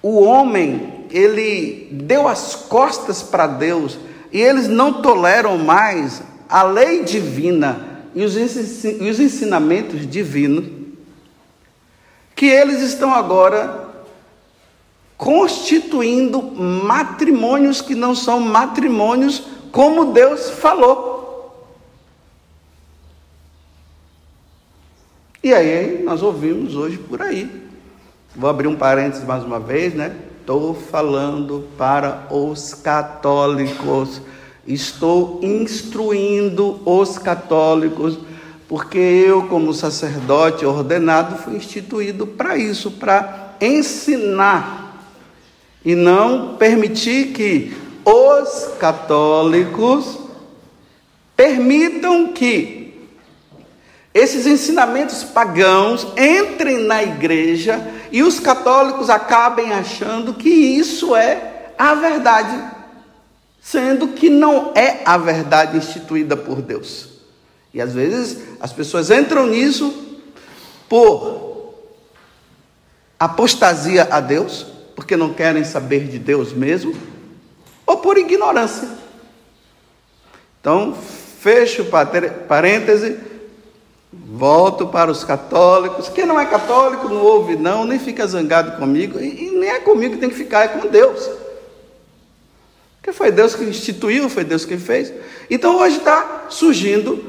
o 0.06 0.22
homem, 0.22 1.04
ele 1.10 1.88
deu 1.90 2.28
as 2.28 2.54
costas 2.54 3.24
para 3.24 3.48
Deus 3.48 3.98
e 4.32 4.40
eles 4.40 4.68
não 4.68 5.02
toleram 5.02 5.58
mais 5.58 6.22
a 6.48 6.62
lei 6.62 7.02
divina 7.02 8.04
e 8.14 8.22
os 8.24 8.36
ensinamentos 9.18 10.08
divinos, 10.08 10.64
que 12.36 12.46
eles 12.46 12.82
estão 12.82 13.12
agora 13.12 13.84
constituindo 15.16 16.40
matrimônios 16.40 17.80
que 17.80 17.96
não 17.96 18.14
são 18.14 18.38
matrimônios 18.38 19.42
como 19.72 20.12
Deus 20.12 20.50
falou. 20.50 21.66
E 25.42 25.52
aí 25.52 26.04
nós 26.04 26.22
ouvimos 26.22 26.76
hoje 26.76 26.96
por 26.96 27.20
aí 27.20 27.66
Vou 28.36 28.50
abrir 28.50 28.68
um 28.68 28.76
parênteses 28.76 29.24
mais 29.24 29.42
uma 29.42 29.58
vez, 29.58 29.94
né? 29.94 30.14
Estou 30.40 30.74
falando 30.74 31.66
para 31.78 32.26
os 32.30 32.74
católicos. 32.74 34.20
Estou 34.66 35.40
instruindo 35.42 36.78
os 36.84 37.16
católicos, 37.16 38.18
porque 38.68 38.98
eu, 38.98 39.44
como 39.44 39.72
sacerdote 39.72 40.66
ordenado, 40.66 41.38
fui 41.38 41.56
instituído 41.56 42.26
para 42.26 42.58
isso, 42.58 42.90
para 42.90 43.54
ensinar 43.58 45.00
e 45.82 45.94
não 45.94 46.56
permitir 46.56 47.28
que 47.28 47.74
os 48.04 48.76
católicos 48.78 50.18
permitam 51.34 52.34
que 52.34 52.75
esses 54.16 54.46
ensinamentos 54.46 55.22
pagãos 55.22 56.06
entrem 56.16 56.84
na 56.84 57.02
igreja 57.02 57.86
e 58.10 58.22
os 58.22 58.40
católicos 58.40 59.10
acabem 59.10 59.74
achando 59.74 60.32
que 60.32 60.48
isso 60.48 61.14
é 61.14 61.72
a 61.76 61.94
verdade, 61.94 62.72
sendo 63.60 64.08
que 64.08 64.30
não 64.30 64.72
é 64.74 65.02
a 65.04 65.18
verdade 65.18 65.76
instituída 65.76 66.34
por 66.34 66.62
Deus. 66.62 67.10
E 67.74 67.80
às 67.80 67.92
vezes 67.92 68.38
as 68.58 68.72
pessoas 68.72 69.10
entram 69.10 69.48
nisso 69.48 69.94
por 70.88 71.74
apostasia 73.20 74.08
a 74.10 74.18
Deus, 74.18 74.66
porque 74.94 75.14
não 75.14 75.34
querem 75.34 75.62
saber 75.62 76.08
de 76.08 76.18
Deus 76.18 76.54
mesmo, 76.54 76.96
ou 77.84 77.98
por 77.98 78.16
ignorância. 78.16 78.88
Então, 80.58 80.96
fecho 81.38 81.84
parêntese 82.48 83.35
Volto 84.24 84.86
para 84.86 85.10
os 85.10 85.24
católicos. 85.24 86.08
Quem 86.08 86.26
não 86.26 86.38
é 86.38 86.46
católico 86.46 87.08
não 87.08 87.22
ouve, 87.22 87.56
não, 87.56 87.84
nem 87.84 87.98
fica 87.98 88.26
zangado 88.26 88.78
comigo, 88.78 89.18
e, 89.20 89.46
e 89.46 89.50
nem 89.50 89.68
é 89.68 89.80
comigo 89.80 90.14
que 90.14 90.20
tem 90.20 90.30
que 90.30 90.36
ficar, 90.36 90.64
é 90.64 90.68
com 90.68 90.88
Deus. 90.88 91.28
Porque 92.96 93.16
foi 93.16 93.30
Deus 93.30 93.54
que 93.54 93.64
instituiu, 93.64 94.28
foi 94.28 94.44
Deus 94.44 94.64
que 94.64 94.76
fez. 94.76 95.12
Então 95.48 95.78
hoje 95.78 95.98
está 95.98 96.46
surgindo 96.48 97.24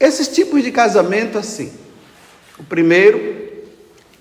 esses 0.00 0.28
tipos 0.28 0.62
de 0.62 0.70
casamento 0.70 1.36
assim. 1.36 1.72
O 2.58 2.64
primeiro, 2.64 3.36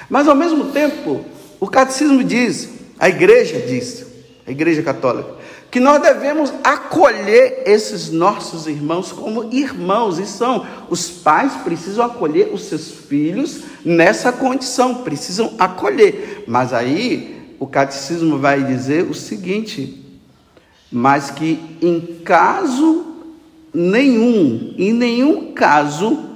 Mas 0.09 0.26
ao 0.28 0.35
mesmo 0.35 0.73
tempo, 0.73 1.25
o 1.59 1.66
catecismo 1.66 2.25
diz, 2.25 2.69
a 2.99 3.09
igreja 3.09 3.59
diz, 3.59 4.07
a 4.47 4.50
igreja 4.50 4.83
católica, 4.83 5.35
que 5.70 5.78
nós 5.78 6.02
devemos 6.02 6.52
acolher 6.64 7.62
esses 7.64 8.10
nossos 8.10 8.66
irmãos 8.66 9.12
como 9.12 9.52
irmãos, 9.52 10.18
e 10.18 10.26
são 10.26 10.66
os 10.88 11.08
pais 11.08 11.52
precisam 11.62 12.04
acolher 12.04 12.50
os 12.52 12.64
seus 12.64 12.90
filhos 12.90 13.62
nessa 13.84 14.32
condição, 14.32 14.96
precisam 14.96 15.54
acolher. 15.58 16.44
Mas 16.48 16.72
aí 16.72 17.54
o 17.58 17.66
catecismo 17.66 18.38
vai 18.38 18.64
dizer 18.64 19.04
o 19.04 19.14
seguinte: 19.14 20.04
mas 20.90 21.30
que 21.30 21.78
em 21.80 22.00
caso 22.24 23.06
nenhum, 23.72 24.74
em 24.76 24.92
nenhum 24.92 25.52
caso, 25.52 26.30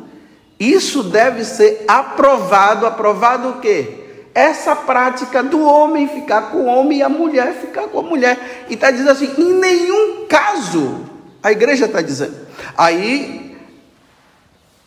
isso 0.61 1.03
deve 1.03 1.45
ser 1.45 1.85
aprovado, 1.89 2.87
aprovado 2.87 3.49
o 3.49 3.61
quê? 3.61 4.04
Essa 4.35 4.75
prática 4.75 5.43
do 5.43 5.65
homem 5.65 6.09
ficar 6.09 6.51
com 6.51 6.59
o 6.59 6.67
homem 6.67 6.99
e 6.99 7.03
a 7.03 7.09
mulher 7.09 7.55
ficar 7.55 7.87
com 7.87 8.01
a 8.01 8.03
mulher. 8.03 8.67
E 8.69 8.75
está 8.75 8.91
dizendo 8.91 9.11
assim: 9.11 9.33
em 9.39 9.55
nenhum 9.55 10.27
caso, 10.27 11.03
a 11.41 11.53
igreja 11.53 11.87
está 11.87 12.03
dizendo. 12.03 12.35
Aí, 12.77 13.57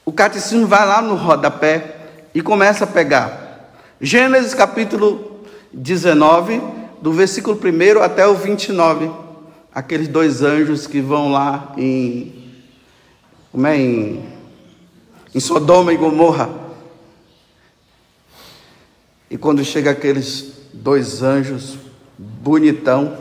o 0.03 0.11
catecismo 0.11 0.67
vai 0.67 0.85
lá 0.85 1.01
no 1.01 1.15
rodapé 1.15 1.95
e 2.33 2.41
começa 2.41 2.83
a 2.83 2.87
pegar. 2.87 3.71
Gênesis 4.01 4.53
capítulo 4.53 5.41
19, 5.71 6.61
do 7.01 7.13
versículo 7.13 7.57
1 7.57 8.03
até 8.03 8.27
o 8.27 8.35
29. 8.35 9.09
Aqueles 9.73 10.07
dois 10.09 10.41
anjos 10.43 10.87
que 10.87 10.99
vão 10.99 11.31
lá 11.31 11.71
em. 11.77 12.33
Como 13.51 13.65
é? 13.65 13.77
Em, 13.77 14.25
em 15.33 15.39
Sodoma 15.39 15.93
e 15.93 15.97
Gomorra 15.97 16.66
e 19.29 19.37
quando 19.37 19.63
chega 19.63 19.91
aqueles 19.91 20.53
dois 20.73 21.21
anjos 21.21 21.77
bonitão, 22.17 23.17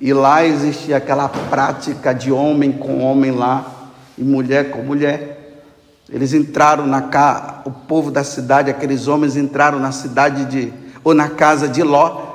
e 0.00 0.12
lá 0.12 0.44
existia 0.44 0.96
aquela 0.96 1.28
prática 1.28 2.12
de 2.12 2.32
homem 2.32 2.72
com 2.72 3.04
homem 3.04 3.30
lá, 3.30 3.90
e 4.18 4.22
mulher 4.22 4.70
com 4.70 4.82
mulher. 4.82 5.62
Eles 6.10 6.34
entraram 6.34 6.86
na 6.86 7.02
casa, 7.02 7.62
o 7.64 7.70
povo 7.70 8.10
da 8.10 8.24
cidade, 8.24 8.70
aqueles 8.70 9.06
homens 9.06 9.36
entraram 9.36 9.78
na 9.78 9.92
cidade 9.92 10.44
de, 10.46 10.72
ou 11.04 11.14
na 11.14 11.28
casa 11.28 11.68
de 11.68 11.82
Ló, 11.82 12.32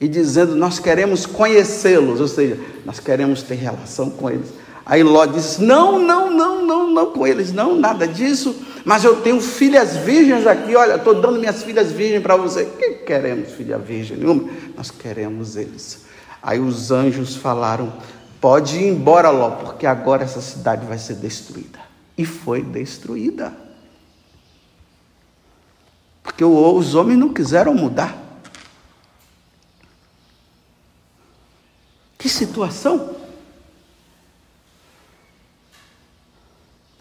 e 0.00 0.08
dizendo: 0.08 0.54
Nós 0.54 0.78
queremos 0.78 1.24
conhecê-los, 1.24 2.20
ou 2.20 2.28
seja, 2.28 2.58
nós 2.84 3.00
queremos 3.00 3.42
ter 3.42 3.54
relação 3.54 4.10
com 4.10 4.28
eles. 4.28 4.48
Aí 4.84 5.02
Ló 5.02 5.24
disse: 5.24 5.62
Não, 5.62 5.98
não, 5.98 6.30
não, 6.30 6.66
não, 6.66 6.90
não 6.90 7.06
com 7.06 7.26
eles, 7.26 7.52
não, 7.52 7.74
nada 7.74 8.06
disso. 8.06 8.54
Mas 8.84 9.04
eu 9.04 9.20
tenho 9.20 9.40
filhas 9.40 9.96
virgens 9.98 10.46
aqui, 10.46 10.74
olha, 10.74 10.96
estou 10.96 11.20
dando 11.20 11.38
minhas 11.38 11.62
filhas 11.62 11.92
virgens 11.92 12.22
para 12.22 12.36
você. 12.36 12.64
Que 12.64 12.94
queremos 13.04 13.52
filha 13.52 13.78
virgem 13.78 14.16
nenhuma? 14.16 14.50
Nós 14.76 14.90
queremos 14.90 15.56
eles. 15.56 16.04
Aí 16.42 16.58
os 16.58 16.90
anjos 16.90 17.36
falaram: 17.36 17.92
Pode 18.40 18.76
ir 18.76 18.88
embora, 18.88 19.30
Ló, 19.30 19.50
porque 19.50 19.86
agora 19.86 20.24
essa 20.24 20.40
cidade 20.40 20.84
vai 20.84 20.98
ser 20.98 21.14
destruída. 21.14 21.78
E 22.18 22.24
foi 22.24 22.62
destruída. 22.62 23.52
Porque 26.22 26.44
os 26.44 26.94
homens 26.94 27.18
não 27.18 27.32
quiseram 27.32 27.74
mudar. 27.74 28.18
Que 32.18 32.28
situação! 32.28 33.16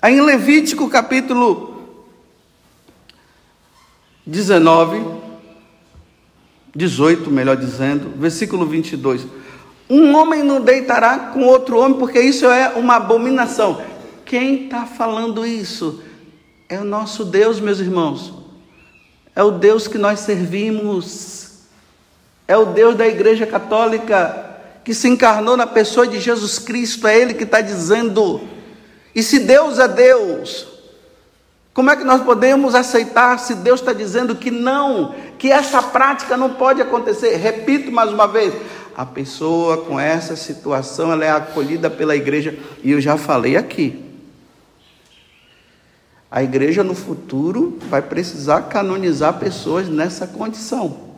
Aí 0.02 0.16
em 0.16 0.22
Levítico 0.22 0.90
capítulo 0.90 1.71
19, 4.32 5.06
18, 6.74 7.30
melhor 7.30 7.58
dizendo, 7.58 8.14
versículo 8.18 8.66
22. 8.66 9.28
Um 9.90 10.16
homem 10.16 10.42
não 10.42 10.62
deitará 10.62 11.32
com 11.34 11.44
outro 11.44 11.78
homem, 11.78 12.00
porque 12.00 12.22
isso 12.22 12.46
é 12.46 12.70
uma 12.70 12.96
abominação. 12.96 13.84
Quem 14.24 14.66
está 14.66 14.86
falando 14.86 15.46
isso? 15.46 16.02
É 16.70 16.80
o 16.80 16.86
nosso 16.86 17.26
Deus, 17.26 17.60
meus 17.60 17.82
irmãos. 17.82 18.34
É 19.36 19.44
o 19.44 19.52
Deus 19.52 19.86
que 19.86 19.98
nós 19.98 20.22
servimos. 20.22 21.66
É 22.48 22.56
o 22.56 22.68
Deus 22.68 22.96
da 22.96 23.06
Igreja 23.06 23.46
Católica 23.46 24.48
que 24.84 24.94
se 24.94 25.10
encarnou 25.10 25.58
na 25.58 25.68
pessoa 25.68 26.08
de 26.08 26.22
Jesus 26.22 26.58
Cristo. 26.58 27.06
É 27.06 27.20
Ele 27.20 27.34
que 27.34 27.44
está 27.44 27.60
dizendo 27.60 28.42
e 29.14 29.22
se 29.22 29.40
Deus 29.40 29.78
é 29.78 29.88
Deus, 29.88 30.68
como 31.74 31.90
é 31.90 31.96
que 31.96 32.04
nós 32.04 32.22
podemos 32.22 32.76
aceitar 32.76 33.40
se 33.40 33.56
Deus 33.56 33.80
está 33.80 33.94
dizendo 33.94 34.36
que 34.36 34.52
não, 34.52 35.16
que 35.38 35.50
essa 35.50 35.82
prática 35.82 36.36
não 36.36 36.56
pode 36.56 36.82
acontecer? 36.82 37.38
Repito 37.38 37.92
mais 37.92 38.12
uma 38.12 38.28
vez: 38.28 38.54
a 38.96 39.06
pessoa 39.06 39.78
com 39.86 39.98
essa 39.98 40.36
situação 40.36 41.12
ela 41.14 41.24
é 41.24 41.32
acolhida 41.32 41.90
pela 41.90 42.16
igreja, 42.16 42.58
e 42.84 42.92
eu 42.92 43.00
já 43.00 43.16
falei 43.16 43.56
aqui. 43.56 44.04
A 46.30 46.44
igreja 46.44 46.84
no 46.84 46.96
futuro 46.96 47.78
vai 47.90 48.02
precisar 48.02 48.64
canonizar 48.64 49.40
pessoas 49.40 49.88
nessa 49.88 50.28
condição, 50.28 51.16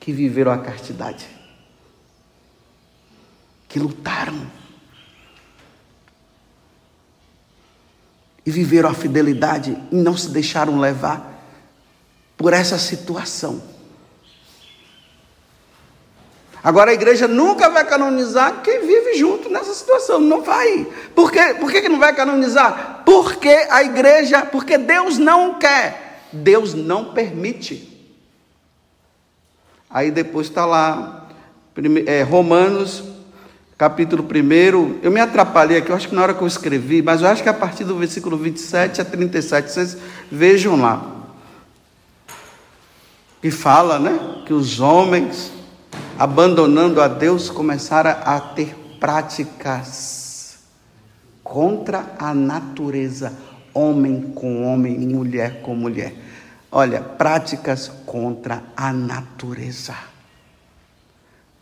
que 0.00 0.12
viveram 0.12 0.50
a 0.50 0.58
castidade, 0.58 1.26
que 3.68 3.78
lutaram 3.78 4.61
e 8.44 8.50
viveram 8.50 8.88
a 8.88 8.94
fidelidade 8.94 9.76
e 9.90 9.96
não 9.96 10.16
se 10.16 10.30
deixaram 10.30 10.78
levar 10.78 11.32
por 12.36 12.52
essa 12.52 12.78
situação. 12.78 13.62
Agora 16.64 16.92
a 16.92 16.94
igreja 16.94 17.26
nunca 17.26 17.68
vai 17.68 17.84
canonizar 17.84 18.62
quem 18.62 18.80
vive 18.86 19.14
junto 19.14 19.48
nessa 19.48 19.74
situação, 19.74 20.20
não 20.20 20.42
vai. 20.42 20.86
Por 21.14 21.32
quê? 21.32 21.54
Por 21.58 21.70
que 21.72 21.88
não 21.88 21.98
vai 21.98 22.14
canonizar? 22.14 23.02
Porque 23.04 23.48
a 23.48 23.82
igreja, 23.82 24.46
porque 24.46 24.78
Deus 24.78 25.18
não 25.18 25.58
quer, 25.58 26.20
Deus 26.32 26.72
não 26.72 27.12
permite. 27.12 27.88
Aí 29.90 30.10
depois 30.10 30.46
está 30.46 30.64
lá, 30.64 31.28
é, 32.06 32.22
Romanos 32.22 33.11
capítulo 33.82 34.22
1. 34.22 35.00
Eu 35.02 35.10
me 35.10 35.18
atrapalhei 35.18 35.78
aqui, 35.78 35.90
eu 35.90 35.96
acho 35.96 36.08
que 36.08 36.14
na 36.14 36.22
hora 36.22 36.32
que 36.32 36.40
eu 36.40 36.46
escrevi, 36.46 37.02
mas 37.02 37.20
eu 37.20 37.26
acho 37.26 37.42
que 37.42 37.48
a 37.48 37.52
partir 37.52 37.82
do 37.82 37.98
versículo 37.98 38.36
27 38.36 39.00
a 39.00 39.04
37, 39.04 39.72
vocês 39.72 39.96
vejam 40.30 40.80
lá. 40.80 41.04
Que 43.40 43.50
fala, 43.50 43.98
né? 43.98 44.44
Que 44.46 44.54
os 44.54 44.78
homens, 44.78 45.50
abandonando 46.16 47.00
a 47.00 47.08
Deus, 47.08 47.50
começaram 47.50 48.14
a 48.24 48.38
ter 48.38 48.72
práticas 49.00 50.58
contra 51.42 52.14
a 52.20 52.32
natureza, 52.32 53.32
homem 53.74 54.30
com 54.32 54.62
homem, 54.62 54.96
mulher 54.96 55.60
com 55.60 55.74
mulher. 55.74 56.14
Olha, 56.70 57.00
práticas 57.00 57.90
contra 58.06 58.62
a 58.76 58.92
natureza. 58.92 60.11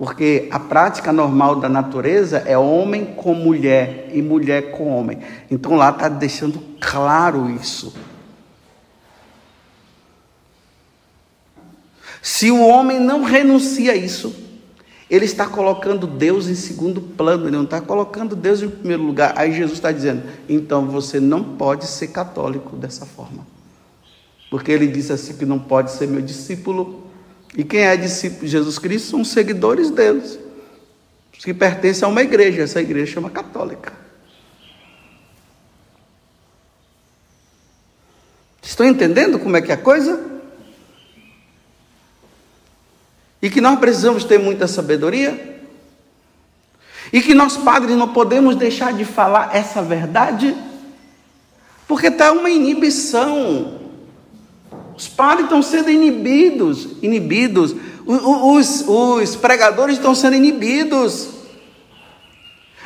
Porque 0.00 0.48
a 0.50 0.58
prática 0.58 1.12
normal 1.12 1.56
da 1.56 1.68
natureza 1.68 2.38
é 2.46 2.56
homem 2.56 3.04
com 3.04 3.34
mulher 3.34 4.08
e 4.14 4.22
mulher 4.22 4.70
com 4.70 4.88
homem. 4.88 5.18
Então 5.50 5.76
lá 5.76 5.90
está 5.90 6.08
deixando 6.08 6.58
claro 6.80 7.50
isso. 7.50 7.92
Se 12.22 12.50
o 12.50 12.66
homem 12.66 12.98
não 12.98 13.24
renuncia 13.24 13.92
a 13.92 13.94
isso, 13.94 14.34
ele 15.10 15.26
está 15.26 15.46
colocando 15.46 16.06
Deus 16.06 16.48
em 16.48 16.54
segundo 16.54 17.02
plano, 17.02 17.44
ele 17.44 17.56
não 17.58 17.64
está 17.64 17.78
colocando 17.78 18.34
Deus 18.34 18.62
em 18.62 18.70
primeiro 18.70 19.02
lugar. 19.02 19.34
Aí 19.36 19.52
Jesus 19.52 19.74
está 19.74 19.92
dizendo: 19.92 20.22
então 20.48 20.86
você 20.86 21.20
não 21.20 21.44
pode 21.44 21.86
ser 21.86 22.06
católico 22.06 22.74
dessa 22.74 23.04
forma. 23.04 23.46
Porque 24.50 24.72
ele 24.72 24.86
disse 24.86 25.12
assim: 25.12 25.36
que 25.36 25.44
não 25.44 25.58
pode 25.58 25.90
ser 25.90 26.08
meu 26.08 26.22
discípulo 26.22 26.99
e 27.56 27.64
quem 27.64 27.80
é 27.80 27.96
discípulo 27.96 28.42
de 28.42 28.48
Jesus 28.48 28.78
Cristo 28.78 29.10
são 29.10 29.24
seguidores 29.24 29.90
deles, 29.90 30.38
os 31.36 31.44
que 31.44 31.54
pertencem 31.54 32.04
a 32.04 32.08
uma 32.08 32.22
igreja, 32.22 32.62
essa 32.62 32.80
igreja 32.80 33.14
chama 33.14 33.30
católica. 33.30 33.92
Estão 38.62 38.86
entendendo 38.86 39.38
como 39.38 39.56
é 39.56 39.62
que 39.62 39.72
é 39.72 39.74
a 39.74 39.78
coisa? 39.78 40.30
E 43.42 43.48
que 43.48 43.60
nós 43.60 43.78
precisamos 43.80 44.22
ter 44.22 44.38
muita 44.38 44.68
sabedoria? 44.68 45.60
E 47.12 47.20
que 47.20 47.34
nós, 47.34 47.56
padres, 47.56 47.96
não 47.96 48.12
podemos 48.12 48.54
deixar 48.54 48.92
de 48.92 49.04
falar 49.04 49.56
essa 49.56 49.82
verdade? 49.82 50.56
Porque 51.88 52.06
está 52.06 52.30
uma 52.32 52.50
inibição. 52.50 53.79
Os 55.00 55.08
padres 55.08 55.44
estão 55.44 55.62
sendo 55.62 55.90
inibidos, 55.90 56.88
inibidos. 57.00 57.74
Os, 58.04 58.84
os 58.86 59.34
pregadores 59.34 59.96
estão 59.96 60.14
sendo 60.14 60.36
inibidos. 60.36 61.30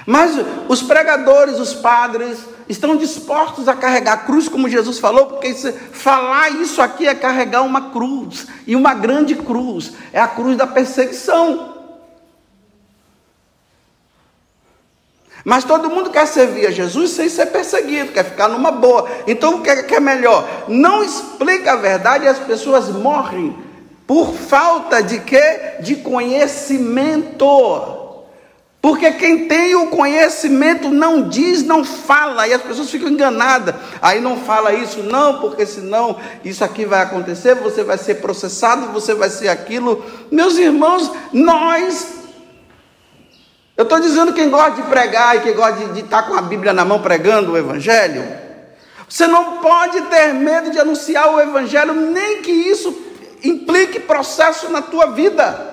Mas 0.07 0.39
os 0.69 0.81
pregadores, 0.81 1.59
os 1.59 1.75
padres, 1.75 2.39
estão 2.69 2.97
dispostos 2.97 3.67
a 3.67 3.75
carregar 3.75 4.13
a 4.13 4.19
cruz, 4.19 4.49
como 4.49 4.69
Jesus 4.69 5.01
falou, 5.01 5.27
porque 5.27 5.49
isso, 5.49 5.73
falar 5.91 6.51
isso 6.51 6.81
aqui 6.81 7.05
é 7.09 7.17
carregar 7.17 7.63
uma 7.63 7.91
cruz, 7.91 8.47
e 8.65 8.77
uma 8.77 8.95
grande 8.95 9.35
cruz, 9.35 9.95
é 10.13 10.21
a 10.21 10.29
cruz 10.29 10.57
da 10.57 10.69
perseguição. 10.69 11.74
Mas 15.45 15.65
todo 15.65 15.91
mundo 15.91 16.09
quer 16.11 16.27
servir 16.27 16.67
a 16.67 16.71
Jesus 16.71 17.11
sem 17.11 17.29
ser 17.29 17.47
perseguido, 17.47 18.13
quer 18.13 18.25
ficar 18.25 18.49
numa 18.49 18.71
boa. 18.71 19.07
Então 19.27 19.57
o 19.57 19.63
que 19.63 19.69
é, 19.69 19.95
é 19.95 20.01
melhor? 20.01 20.49
Não 20.69 21.03
explica 21.05 21.73
a 21.75 21.77
verdade 21.77 22.25
e 22.25 22.29
as 22.29 22.39
pessoas 22.39 22.89
morrem 22.89 23.55
por 24.07 24.33
falta 24.33 25.03
de 25.03 25.21
quê? 25.21 25.77
De 25.81 25.97
conhecimento. 25.97 27.45
Porque 28.81 29.13
quem 29.13 29.49
tem 29.49 29.75
o 29.75 29.89
conhecimento 29.89 30.91
não 30.91 31.27
diz, 31.29 31.63
não 31.63 31.83
fala, 31.83 32.47
e 32.47 32.53
as 32.53 32.61
pessoas 32.61 32.91
ficam 32.91 33.09
enganadas. 33.09 33.75
Aí 34.01 34.21
não 34.21 34.37
fala 34.37 34.75
isso, 34.75 35.03
não, 35.03 35.41
porque 35.41 35.65
senão 35.65 36.19
isso 36.45 36.63
aqui 36.63 36.85
vai 36.85 37.01
acontecer, 37.01 37.55
você 37.55 37.83
vai 37.83 37.97
ser 37.97 38.17
processado, 38.17 38.93
você 38.93 39.15
vai 39.15 39.31
ser 39.31 39.49
aquilo. 39.49 40.05
Meus 40.31 40.59
irmãos, 40.59 41.11
nós 41.33 42.24
eu 43.77 43.83
estou 43.83 44.01
dizendo 44.01 44.33
quem 44.33 44.51
gosta 44.51 44.83
de 44.83 44.89
pregar 44.89 45.37
e 45.37 45.41
quem 45.41 45.55
gosta 45.55 45.87
de, 45.87 45.93
de 45.95 46.01
estar 46.01 46.23
tá 46.23 46.29
com 46.29 46.35
a 46.35 46.43
Bíblia 46.43 46.73
na 46.73 46.85
mão 46.85 47.03
pregando 47.03 47.53
o 47.53 47.57
Evangelho. 47.57 48.25
Você 49.09 49.27
não 49.27 49.59
pode 49.59 50.01
ter 50.03 50.33
medo 50.33 50.71
de 50.71 50.79
anunciar 50.79 51.35
o 51.35 51.41
Evangelho, 51.41 51.93
nem 51.93 52.41
que 52.41 52.53
isso 52.53 52.97
implique 53.43 54.01
processo 54.01 54.71
na 54.71 54.81
tua 54.81 55.07
vida. 55.07 55.73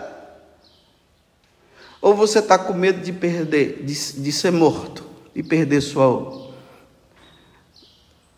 Ou 2.01 2.15
você 2.15 2.39
está 2.39 2.57
com 2.57 2.73
medo 2.73 3.01
de 3.01 3.13
perder, 3.13 3.83
de, 3.83 3.93
de 3.93 4.31
ser 4.31 4.51
morto, 4.51 5.05
e 5.35 5.43
perder 5.43 5.81
sua, 5.81 6.51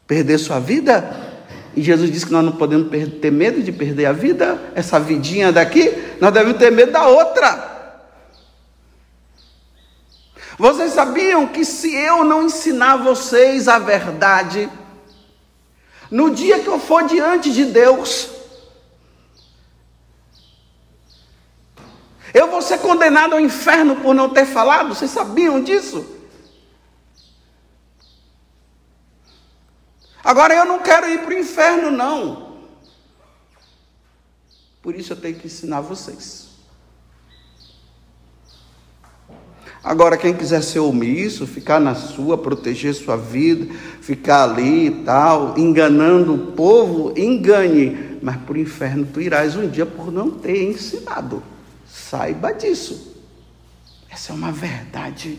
perder 0.05 0.37
sua 0.37 0.59
vida? 0.59 1.31
E 1.75 1.81
Jesus 1.81 2.11
disse 2.11 2.25
que 2.25 2.33
nós 2.33 2.43
não 2.43 2.51
podemos 2.51 2.89
ter 3.19 3.31
medo 3.31 3.61
de 3.61 3.71
perder 3.71 4.05
a 4.05 4.11
vida, 4.11 4.61
essa 4.75 4.99
vidinha 4.99 5.51
daqui, 5.51 5.91
nós 6.19 6.31
devemos 6.33 6.59
ter 6.59 6.71
medo 6.71 6.91
da 6.91 7.07
outra. 7.07 7.72
Vocês 10.57 10.93
sabiam 10.93 11.47
que 11.47 11.65
se 11.65 11.93
eu 11.95 12.23
não 12.23 12.43
ensinar 12.43 12.97
vocês 12.97 13.67
a 13.67 13.79
verdade, 13.79 14.69
no 16.11 16.29
dia 16.29 16.59
que 16.59 16.67
eu 16.67 16.79
for 16.79 17.03
diante 17.05 17.51
de 17.51 17.65
Deus, 17.65 18.29
eu 22.33 22.49
vou 22.49 22.61
ser 22.61 22.79
condenado 22.79 23.33
ao 23.33 23.39
inferno 23.39 23.95
por 23.97 24.13
não 24.13 24.29
ter 24.29 24.45
falado? 24.45 24.89
Vocês 24.89 25.09
sabiam 25.09 25.61
disso? 25.61 26.05
Agora 30.23 30.53
eu 30.53 30.65
não 30.65 30.79
quero 30.79 31.09
ir 31.09 31.21
para 31.23 31.33
o 31.33 31.37
inferno, 31.37 31.91
não. 31.91 32.59
Por 34.81 34.95
isso 34.95 35.13
eu 35.13 35.17
tenho 35.17 35.37
que 35.37 35.47
ensinar 35.47 35.81
vocês. 35.81 36.52
Agora, 39.83 40.15
quem 40.15 40.33
quiser 40.33 40.63
ser 40.63 40.79
omisso, 40.79 41.45
ficar 41.45 41.77
na 41.77 41.93
sua, 41.93 42.37
proteger 42.37 42.93
sua 42.93 43.17
vida, 43.17 43.73
ficar 43.99 44.43
ali 44.43 44.87
e 44.87 45.03
tal, 45.03 45.57
enganando 45.59 46.33
o 46.33 46.51
povo, 46.53 47.13
engane, 47.19 48.17
mas 48.21 48.37
por 48.37 48.55
inferno 48.55 49.05
tu 49.05 49.19
irás 49.19 49.57
um 49.57 49.67
dia 49.67 49.85
por 49.85 50.09
não 50.09 50.31
ter 50.31 50.63
ensinado. 50.63 51.43
Saiba 51.85 52.53
disso. 52.53 53.13
Essa 54.09 54.31
é 54.31 54.35
uma 54.35 54.53
verdade 54.53 55.37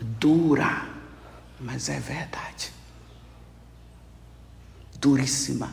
dura, 0.00 0.88
mas 1.60 1.88
é 1.88 2.00
verdade. 2.00 2.72
Duríssima. 4.98 5.70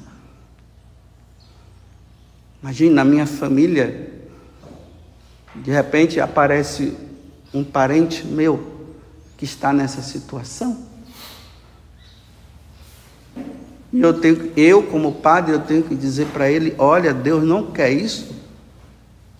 Imagine 2.61 2.91
na 2.91 3.03
minha 3.03 3.25
família, 3.25 4.16
de 5.63 5.71
repente 5.71 6.19
aparece 6.19 6.93
um 7.53 7.63
parente 7.63 8.25
meu 8.25 8.77
que 9.37 9.45
está 9.45 9.71
nessa 9.71 10.01
situação. 10.01 10.85
E 13.91 14.01
eu 14.01 14.13
tenho, 14.13 14.51
eu 14.57 14.83
como 14.83 15.13
padre, 15.13 15.53
eu 15.53 15.59
tenho 15.59 15.83
que 15.83 15.95
dizer 15.95 16.27
para 16.27 16.49
ele, 16.49 16.75
olha, 16.77 17.13
Deus 17.13 17.43
não 17.43 17.71
quer 17.71 17.91
isso, 17.91 18.35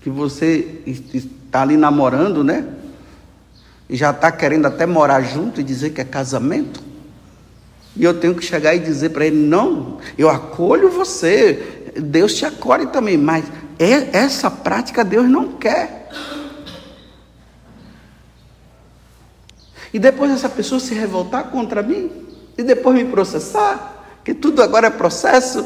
que 0.02 0.10
você 0.10 0.82
está 1.14 1.62
ali 1.62 1.76
namorando, 1.76 2.44
né? 2.44 2.66
E 3.90 3.96
já 3.96 4.12
está 4.12 4.32
querendo 4.32 4.66
até 4.66 4.86
morar 4.86 5.22
junto 5.22 5.60
e 5.60 5.64
dizer 5.64 5.92
que 5.92 6.02
é 6.02 6.06
casamento. 6.06 6.82
E 7.96 8.04
eu 8.04 8.20
tenho 8.20 8.36
que 8.36 8.46
chegar 8.46 8.76
e 8.76 8.80
dizer 8.80 9.10
para 9.10 9.26
ele, 9.26 9.38
não, 9.38 9.98
eu 10.18 10.30
acolho 10.30 10.90
você, 10.90 11.92
Deus 11.96 12.36
te 12.36 12.46
acolhe 12.46 12.88
também, 12.88 13.18
mas 13.18 13.46
é, 13.80 14.16
essa 14.18 14.52
prática 14.52 15.04
Deus 15.04 15.28
não 15.28 15.54
quer. 15.54 15.97
E 19.94 20.00
depois 20.00 20.32
essa 20.32 20.50
pessoa 20.50 20.80
se 20.80 20.94
revoltar 20.94 21.46
contra 21.46 21.82
mim 21.82 22.12
e 22.58 22.64
depois 22.64 22.96
me 22.96 23.06
processar, 23.06 24.04
que 24.24 24.34
tudo 24.34 24.62
agora 24.62 24.88
é 24.88 24.90
processo. 24.90 25.66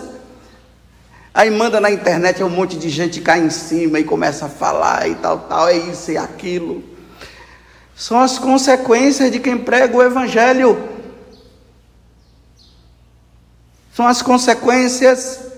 Aí 1.34 1.50
manda 1.50 1.80
na 1.80 1.90
internet 1.90 2.44
um 2.44 2.50
monte 2.50 2.78
de 2.78 2.90
gente 2.90 3.22
cai 3.22 3.40
em 3.40 3.50
cima 3.50 4.00
e 4.00 4.04
começa 4.04 4.46
a 4.46 4.50
falar 4.50 5.08
e 5.08 5.16
tal, 5.16 5.40
tal, 5.40 5.68
é 5.70 5.78
isso 5.78 6.12
e 6.12 6.18
aquilo. 6.18 6.84
São 7.96 8.20
as 8.20 8.38
consequências 8.38 9.32
de 9.32 9.40
quem 9.40 9.58
prega 9.58 9.96
o 9.96 10.04
evangelho. 10.04 10.90
São 13.94 14.08
as 14.08 14.22
consequências 14.22 15.52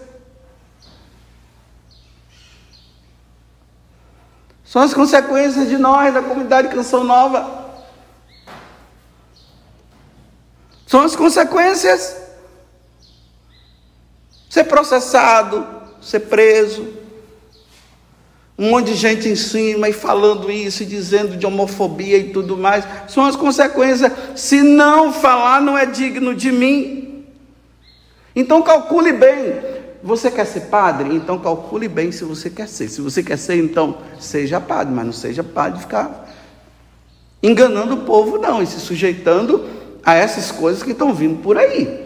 São 4.73 4.82
as 4.82 4.91
consequências 4.91 5.69
de 5.69 5.78
nós, 5.78 6.12
da 6.12 6.23
comunidade 6.23 6.69
Canção 6.69 7.04
Nova. 7.04 7.62
São 10.93 11.01
as 11.01 11.15
consequências. 11.15 12.15
Ser 14.47 14.65
processado, 14.65 15.65
ser 15.99 16.19
preso. 16.19 16.88
Um 18.56 18.69
monte 18.69 18.91
de 18.91 18.93
gente 18.93 19.27
em 19.27 19.36
cima 19.36 19.89
e 19.89 19.91
falando 19.91 20.51
isso, 20.51 20.84
e 20.84 20.86
dizendo 20.86 21.36
de 21.36 21.47
homofobia 21.47 22.19
e 22.19 22.29
tudo 22.29 22.56
mais. 22.56 22.86
São 23.08 23.25
as 23.25 23.36
consequências. 23.36 24.12
Se 24.36 24.62
não 24.62 25.12
falar, 25.12 25.60
não 25.62 25.75
é 25.75 25.88
digno 25.88 26.36
de 26.36 26.51
mim. 26.51 27.25
Então 28.36 28.62
calcule 28.62 29.13
bem. 29.13 29.63
Você 30.03 30.29
quer 30.29 30.45
ser 30.45 30.65
padre? 30.65 31.15
Então 31.15 31.39
calcule 31.39 31.88
bem 31.88 32.12
se 32.12 32.23
você 32.23 32.51
quer 32.51 32.67
ser. 32.67 32.88
Se 32.88 33.01
você 33.01 33.23
quer 33.23 33.39
ser, 33.39 33.56
então 33.56 33.97
seja 34.19 34.62
padre, 34.62 34.93
mas 34.93 35.06
não 35.08 35.12
seja 35.12 35.43
padre 35.43 35.79
ficar 35.79 36.32
enganando 37.41 37.95
o 37.95 38.06
povo, 38.06 38.38
não, 38.38 38.62
e 38.62 38.67
se 38.67 38.79
sujeitando 38.79 39.83
a 40.06 40.13
essas 40.13 40.52
coisas 40.52 40.84
que 40.84 40.92
estão 40.92 41.13
vindo 41.13 41.42
por 41.42 41.58
aí. 41.58 42.04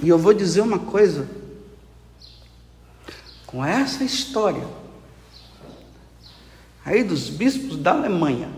E 0.00 0.08
eu 0.08 0.18
vou 0.18 0.34
dizer 0.34 0.60
uma 0.60 0.78
coisa: 0.78 1.28
com 3.46 3.64
essa 3.64 4.04
história 4.04 4.66
aí 6.84 7.04
dos 7.04 7.28
bispos 7.28 7.76
da 7.76 7.92
Alemanha, 7.92 8.48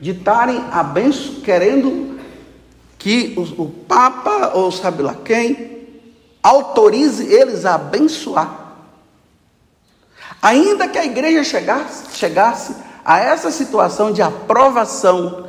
de 0.00 0.10
estarem 0.10 0.58
abenço, 0.72 1.42
querendo 1.42 2.18
que 2.98 3.34
o, 3.36 3.62
o 3.62 3.70
Papa, 3.70 4.52
ou 4.54 4.72
sabe 4.72 5.02
lá 5.02 5.14
quem, 5.14 5.88
autorize 6.42 7.24
eles 7.24 7.64
a 7.64 7.76
abençoar. 7.76 8.58
Ainda 10.42 10.88
que 10.88 10.98
a 10.98 11.04
igreja 11.04 11.44
chegasse, 11.44 12.16
chegasse 12.16 12.74
a 13.04 13.18
essa 13.18 13.50
situação 13.50 14.12
de 14.12 14.22
aprovação, 14.22 15.46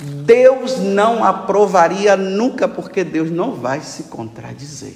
Deus 0.00 0.78
não 0.78 1.24
aprovaria 1.24 2.16
nunca, 2.16 2.68
porque 2.68 3.04
Deus 3.04 3.30
não 3.30 3.54
vai 3.54 3.80
se 3.80 4.04
contradizer. 4.04 4.94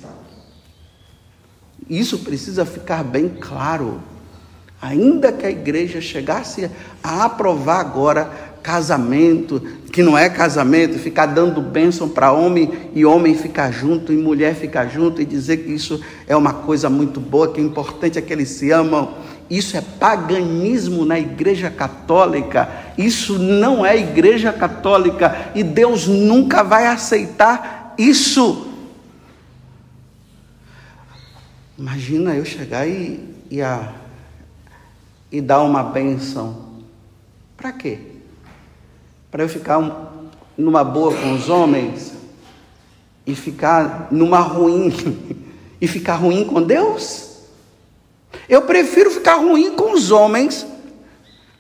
Isso 1.88 2.18
precisa 2.18 2.66
ficar 2.66 3.02
bem 3.02 3.28
claro. 3.28 4.00
Ainda 4.80 5.32
que 5.32 5.44
a 5.44 5.50
igreja 5.50 6.00
chegasse 6.00 6.70
a 7.02 7.24
aprovar 7.24 7.80
agora 7.80 8.30
casamento, 8.62 9.60
que 9.90 10.02
não 10.02 10.16
é 10.16 10.28
casamento, 10.28 10.98
ficar 10.98 11.26
dando 11.26 11.62
bênção 11.62 12.08
para 12.08 12.32
homem 12.32 12.90
e 12.94 13.04
homem 13.04 13.34
ficar 13.34 13.72
junto 13.72 14.12
e 14.12 14.16
mulher 14.16 14.54
ficar 14.54 14.86
junto 14.86 15.22
e 15.22 15.24
dizer 15.24 15.58
que 15.58 15.72
isso 15.72 16.00
é 16.26 16.36
uma 16.36 16.52
coisa 16.52 16.90
muito 16.90 17.18
boa, 17.18 17.50
que 17.50 17.60
é 17.60 17.64
importante 17.64 18.18
é 18.18 18.22
que 18.22 18.32
eles 18.32 18.50
se 18.50 18.70
amam 18.70 19.14
Isso 19.50 19.76
é 19.76 19.80
paganismo 19.80 21.04
na 21.04 21.18
Igreja 21.18 21.70
Católica. 21.70 22.68
Isso 22.98 23.38
não 23.38 23.84
é 23.84 23.96
Igreja 23.96 24.52
Católica 24.52 25.52
e 25.54 25.62
Deus 25.62 26.06
nunca 26.06 26.62
vai 26.62 26.86
aceitar 26.86 27.94
isso. 27.96 28.66
Imagina 31.78 32.34
eu 32.34 32.44
chegar 32.44 32.86
e, 32.86 33.20
e, 33.50 33.62
a, 33.62 33.92
e 35.30 35.40
dar 35.40 35.62
uma 35.62 35.82
benção. 35.82 36.68
Para 37.56 37.72
quê? 37.72 37.98
Para 39.30 39.44
eu 39.44 39.48
ficar 39.48 39.78
um, 39.78 39.92
numa 40.56 40.84
boa 40.84 41.14
com 41.14 41.32
os 41.32 41.48
homens 41.48 42.12
e 43.26 43.34
ficar 43.34 44.08
numa 44.10 44.40
ruim 44.40 44.92
e 45.80 45.86
ficar 45.86 46.16
ruim 46.16 46.44
com 46.44 46.62
Deus? 46.62 47.27
Eu 48.48 48.62
prefiro 48.62 49.10
ficar 49.10 49.36
ruim 49.36 49.74
com 49.76 49.92
os 49.92 50.10
homens 50.10 50.66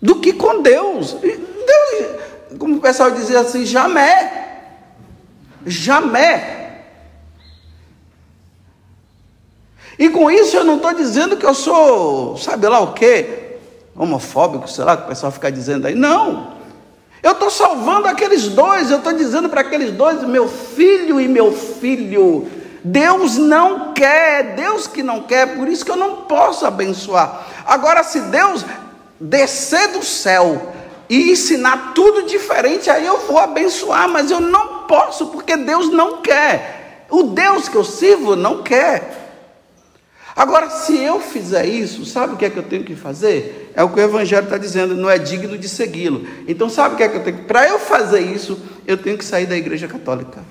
do 0.00 0.20
que 0.20 0.32
com 0.32 0.62
Deus. 0.62 1.12
Deus 1.14 2.18
como 2.56 2.76
o 2.76 2.80
pessoal 2.80 3.10
dizia 3.10 3.40
assim, 3.40 3.64
jamais. 3.64 4.30
Jamais. 5.66 6.58
E 9.98 10.08
com 10.08 10.30
isso 10.30 10.56
eu 10.56 10.64
não 10.64 10.76
estou 10.76 10.94
dizendo 10.94 11.36
que 11.36 11.44
eu 11.44 11.54
sou, 11.54 12.36
sabe 12.36 12.68
lá 12.68 12.80
o 12.80 12.92
quê? 12.92 13.58
Homofóbico, 13.96 14.70
sei 14.70 14.84
lá, 14.84 14.96
que 14.96 15.04
o 15.04 15.08
pessoal 15.08 15.32
fica 15.32 15.50
dizendo 15.50 15.88
aí. 15.88 15.94
Não. 15.94 16.56
Eu 17.20 17.32
estou 17.32 17.50
salvando 17.50 18.06
aqueles 18.06 18.48
dois, 18.48 18.92
eu 18.92 18.98
estou 18.98 19.12
dizendo 19.12 19.48
para 19.48 19.62
aqueles 19.62 19.90
dois, 19.90 20.22
meu 20.22 20.48
filho 20.48 21.20
e 21.20 21.26
meu 21.26 21.52
filho, 21.52 22.48
Deus 22.82 23.36
não 23.36 23.92
quer, 23.92 24.54
Deus 24.54 24.86
que 24.86 25.02
não 25.02 25.22
quer, 25.22 25.56
por 25.56 25.68
isso 25.68 25.84
que 25.84 25.90
eu 25.90 25.96
não 25.96 26.22
posso 26.22 26.66
abençoar. 26.66 27.46
Agora, 27.66 28.02
se 28.02 28.20
Deus 28.20 28.64
descer 29.20 29.88
do 29.88 30.02
céu 30.04 30.72
e 31.08 31.32
ensinar 31.32 31.92
tudo 31.94 32.22
diferente, 32.22 32.88
aí 32.90 33.04
eu 33.04 33.18
vou 33.20 33.38
abençoar, 33.38 34.08
mas 34.08 34.30
eu 34.30 34.40
não 34.40 34.84
posso, 34.84 35.26
porque 35.28 35.56
Deus 35.56 35.90
não 35.90 36.22
quer. 36.22 37.06
O 37.10 37.24
Deus 37.24 37.68
que 37.68 37.76
eu 37.76 37.84
sirvo 37.84 38.36
não 38.36 38.62
quer. 38.62 39.26
Agora, 40.36 40.70
se 40.70 40.96
eu 40.96 41.18
fizer 41.18 41.66
isso, 41.66 42.06
sabe 42.06 42.34
o 42.34 42.36
que 42.36 42.44
é 42.44 42.50
que 42.50 42.58
eu 42.58 42.62
tenho 42.62 42.84
que 42.84 42.94
fazer? 42.94 43.72
É 43.74 43.82
o 43.82 43.88
que 43.88 43.98
o 43.98 44.02
Evangelho 44.02 44.44
está 44.44 44.56
dizendo, 44.56 44.94
não 44.94 45.10
é 45.10 45.18
digno 45.18 45.58
de 45.58 45.68
segui-lo. 45.68 46.24
Então, 46.46 46.70
sabe 46.70 46.94
o 46.94 46.96
que 46.96 47.02
é 47.02 47.08
que 47.08 47.16
eu 47.16 47.24
tenho 47.24 47.38
que. 47.38 47.44
Para 47.44 47.66
eu 47.68 47.78
fazer 47.80 48.20
isso, 48.20 48.56
eu 48.86 48.96
tenho 48.96 49.18
que 49.18 49.24
sair 49.24 49.46
da 49.46 49.56
Igreja 49.56 49.88
Católica. 49.88 50.44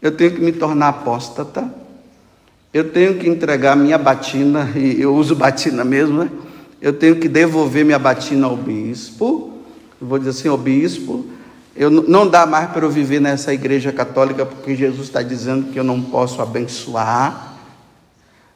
Eu 0.00 0.12
tenho 0.12 0.32
que 0.32 0.40
me 0.40 0.52
tornar 0.52 0.88
apóstata. 0.88 1.68
Eu 2.72 2.90
tenho 2.90 3.14
que 3.18 3.28
entregar 3.28 3.76
minha 3.76 3.96
batina, 3.96 4.70
e 4.76 5.00
eu 5.00 5.14
uso 5.14 5.34
batina 5.34 5.84
mesmo, 5.84 6.22
né? 6.22 6.30
Eu 6.80 6.92
tenho 6.92 7.16
que 7.16 7.28
devolver 7.28 7.84
minha 7.84 7.98
batina 7.98 8.46
ao 8.46 8.56
bispo. 8.56 9.52
Eu 10.00 10.06
vou 10.06 10.18
dizer 10.18 10.30
assim, 10.30 10.48
ao 10.48 10.58
bispo, 10.58 11.26
eu 11.74 11.90
não 11.90 12.28
dá 12.28 12.44
mais 12.44 12.70
para 12.70 12.84
eu 12.84 12.90
viver 12.90 13.20
nessa 13.20 13.54
igreja 13.54 13.90
católica 13.90 14.44
porque 14.44 14.76
Jesus 14.76 15.06
está 15.08 15.22
dizendo 15.22 15.72
que 15.72 15.78
eu 15.78 15.84
não 15.84 16.02
posso 16.02 16.42
abençoar. 16.42 17.56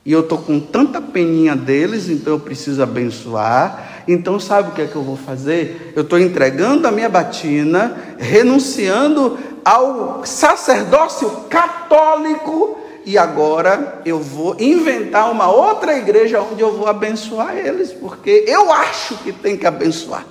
E 0.04 0.12
eu 0.12 0.20
estou 0.20 0.38
com 0.38 0.58
tanta 0.58 1.00
peninha 1.00 1.54
deles, 1.54 2.08
então 2.08 2.32
eu 2.32 2.40
preciso 2.40 2.82
abençoar. 2.82 4.02
Então, 4.08 4.40
sabe 4.40 4.70
o 4.70 4.72
que 4.72 4.82
é 4.82 4.86
que 4.86 4.96
eu 4.96 5.02
vou 5.02 5.16
fazer? 5.16 5.92
Eu 5.94 6.02
estou 6.02 6.18
entregando 6.18 6.88
a 6.88 6.90
minha 6.90 7.08
batina, 7.08 7.96
renunciando 8.18 9.38
ao 9.64 10.24
sacerdócio 10.24 11.30
católico, 11.48 12.78
e 13.04 13.18
agora 13.18 14.00
eu 14.04 14.20
vou 14.20 14.54
inventar 14.58 15.30
uma 15.30 15.50
outra 15.50 15.96
igreja 15.96 16.40
onde 16.40 16.60
eu 16.60 16.76
vou 16.76 16.86
abençoar 16.86 17.56
eles, 17.56 17.92
porque 17.92 18.44
eu 18.46 18.72
acho 18.72 19.16
que 19.18 19.32
tem 19.32 19.56
que 19.56 19.66
abençoar. 19.66 20.24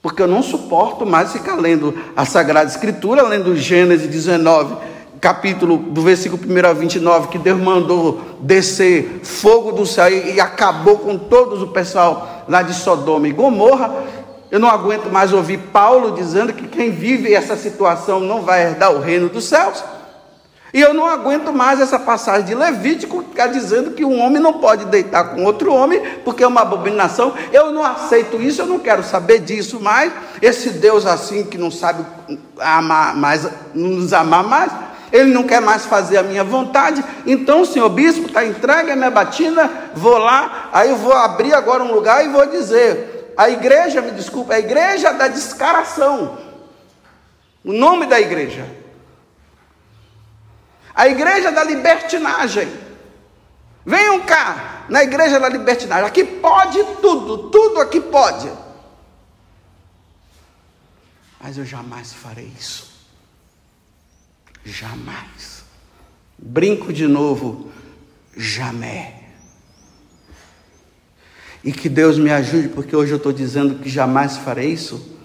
Porque 0.00 0.22
eu 0.22 0.28
não 0.28 0.42
suporto 0.42 1.04
mais 1.04 1.32
ficar 1.32 1.56
lendo 1.56 1.94
a 2.16 2.24
Sagrada 2.24 2.70
Escritura, 2.70 3.22
lendo 3.22 3.56
Gênesis 3.56 4.08
19 4.08 4.76
capítulo 5.20 5.76
do 5.78 6.02
versículo 6.02 6.40
1 6.40 6.66
a 6.66 6.72
29, 6.72 7.28
que 7.28 7.38
Deus 7.38 7.58
mandou 7.60 8.20
descer 8.40 9.20
fogo 9.22 9.72
do 9.72 9.86
céu 9.86 10.08
e, 10.08 10.40
acabou 10.40 10.98
com 10.98 11.18
todos 11.18 11.62
o 11.62 11.68
pessoal 11.68 12.44
lá 12.48 12.62
de 12.62 12.74
Sodoma 12.74 13.26
e 13.28 13.32
Gomorra. 13.32 13.92
Eu 14.50 14.60
não 14.60 14.68
aguento 14.68 15.10
mais 15.10 15.32
ouvir 15.32 15.58
Paulo 15.72 16.12
dizendo 16.12 16.52
que 16.52 16.68
quem 16.68 16.90
vive 16.90 17.34
essa 17.34 17.56
situação 17.56 18.20
não 18.20 18.42
vai 18.42 18.62
herdar 18.62 18.92
o 18.92 19.00
reino 19.00 19.28
dos 19.28 19.44
céus. 19.44 19.82
E 20.72 20.80
eu 20.80 20.92
não 20.92 21.06
aguento 21.06 21.52
mais 21.52 21.80
essa 21.80 21.98
passagem 21.98 22.44
de 22.44 22.54
Levítico 22.54 23.22
que 23.22 23.30
está 23.30 23.46
dizendo 23.46 23.92
que 23.92 24.04
um 24.04 24.20
homem 24.20 24.42
não 24.42 24.54
pode 24.54 24.84
deitar 24.84 25.30
com 25.30 25.44
outro 25.44 25.72
homem 25.72 26.02
porque 26.24 26.44
é 26.44 26.46
uma 26.46 26.60
abominação. 26.60 27.32
Eu 27.52 27.72
não 27.72 27.82
aceito 27.82 28.40
isso, 28.40 28.60
eu 28.60 28.66
não 28.66 28.78
quero 28.78 29.02
saber 29.02 29.40
disso 29.40 29.80
mais. 29.80 30.12
Esse 30.42 30.70
Deus 30.70 31.06
assim 31.06 31.44
que 31.44 31.56
não 31.56 31.70
sabe 31.70 32.04
amar 32.58 33.16
mais, 33.16 33.48
nos 33.74 34.12
amar 34.12 34.44
mais, 34.44 34.70
ele 35.12 35.32
não 35.32 35.44
quer 35.44 35.60
mais 35.60 35.86
fazer 35.86 36.18
a 36.18 36.22
minha 36.22 36.44
vontade, 36.44 37.02
então, 37.26 37.64
senhor 37.64 37.88
bispo, 37.88 38.26
está 38.26 38.44
entregue 38.44 38.90
a 38.90 38.96
minha 38.96 39.10
batina, 39.10 39.70
vou 39.94 40.18
lá, 40.18 40.68
aí 40.72 40.90
eu 40.90 40.96
vou 40.96 41.12
abrir 41.12 41.54
agora 41.54 41.82
um 41.82 41.92
lugar 41.92 42.24
e 42.24 42.28
vou 42.28 42.44
dizer, 42.46 43.15
a 43.36 43.50
igreja, 43.50 44.00
me 44.00 44.12
desculpa, 44.12 44.54
a 44.54 44.58
igreja 44.58 45.12
da 45.12 45.28
descaração, 45.28 46.38
o 47.64 47.72
nome 47.72 48.06
da 48.06 48.20
igreja, 48.20 48.66
a 50.94 51.06
igreja 51.08 51.52
da 51.52 51.62
libertinagem, 51.62 52.68
venham 53.84 54.20
cá, 54.22 54.86
na 54.88 55.02
igreja 55.02 55.38
da 55.38 55.48
libertinagem, 55.48 56.06
aqui 56.06 56.24
pode 56.24 56.82
tudo, 57.00 57.50
tudo 57.50 57.80
aqui 57.80 58.00
pode, 58.00 58.50
mas 61.40 61.58
eu 61.58 61.64
jamais 61.64 62.12
farei 62.12 62.50
isso. 62.58 62.96
Jamais. 64.64 65.64
Brinco 66.36 66.92
de 66.92 67.06
novo, 67.06 67.70
jamais. 68.36 69.15
E 71.64 71.72
que 71.72 71.88
Deus 71.88 72.18
me 72.18 72.30
ajude, 72.30 72.68
porque 72.68 72.94
hoje 72.94 73.12
eu 73.12 73.16
estou 73.16 73.32
dizendo 73.32 73.76
que 73.76 73.88
jamais 73.88 74.36
farei 74.36 74.72
isso, 74.72 75.16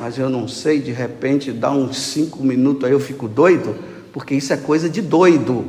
mas 0.00 0.18
eu 0.18 0.28
não 0.28 0.48
sei, 0.48 0.80
de 0.80 0.90
repente 0.90 1.52
dá 1.52 1.70
uns 1.70 1.98
cinco 1.98 2.42
minutos 2.42 2.84
aí 2.84 2.92
eu 2.92 3.00
fico 3.00 3.28
doido, 3.28 3.76
porque 4.12 4.34
isso 4.34 4.52
é 4.52 4.56
coisa 4.56 4.88
de 4.88 5.00
doido. 5.00 5.64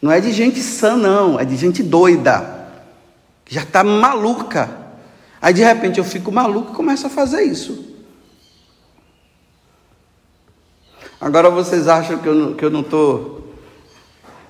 Não 0.00 0.10
é 0.10 0.20
de 0.20 0.32
gente 0.32 0.60
sã, 0.60 0.96
não, 0.96 1.38
é 1.38 1.44
de 1.44 1.56
gente 1.56 1.82
doida, 1.82 2.68
que 3.44 3.54
já 3.54 3.62
está 3.62 3.84
maluca. 3.84 4.70
Aí 5.40 5.52
de 5.52 5.62
repente 5.62 5.98
eu 5.98 6.04
fico 6.04 6.32
maluco 6.32 6.72
e 6.72 6.74
começo 6.74 7.06
a 7.06 7.10
fazer 7.10 7.42
isso. 7.42 7.92
Agora 11.20 11.48
vocês 11.50 11.86
acham 11.86 12.18
que 12.18 12.26
eu 12.64 12.70
não 12.70 12.80
estou. 12.80 13.41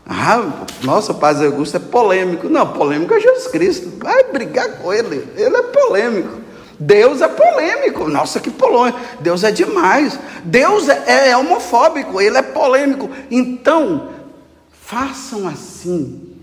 Ah, 0.06 0.64
nossa, 0.82 1.14
Paz 1.14 1.40
Augusto 1.40 1.76
é 1.76 1.80
polêmico. 1.80 2.48
Não, 2.48 2.72
polêmico 2.72 3.14
é 3.14 3.20
Jesus 3.20 3.46
Cristo. 3.48 3.98
Vai 3.98 4.24
brigar 4.24 4.78
com 4.78 4.92
ele. 4.92 5.28
Ele 5.36 5.56
é 5.56 5.62
polêmico. 5.62 6.40
Deus 6.78 7.20
é 7.20 7.28
polêmico. 7.28 8.08
Nossa, 8.08 8.40
que 8.40 8.50
polêmico. 8.50 8.98
Deus 9.20 9.44
é 9.44 9.52
demais. 9.52 10.18
Deus 10.44 10.88
é, 10.88 11.30
é 11.30 11.36
homofóbico. 11.36 12.20
Ele 12.20 12.36
é 12.36 12.42
polêmico. 12.42 13.10
Então, 13.30 14.10
façam 14.70 15.46
assim. 15.46 16.36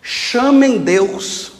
Chamem 0.00 0.78
Deus. 0.78 1.52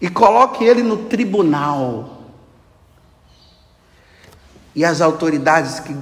E 0.00 0.10
coloquem 0.10 0.66
ele 0.66 0.82
no 0.82 0.98
tribunal 0.98 2.14
e 4.74 4.84
as 4.84 5.00
autoridades 5.00 5.78
que, 5.80 5.96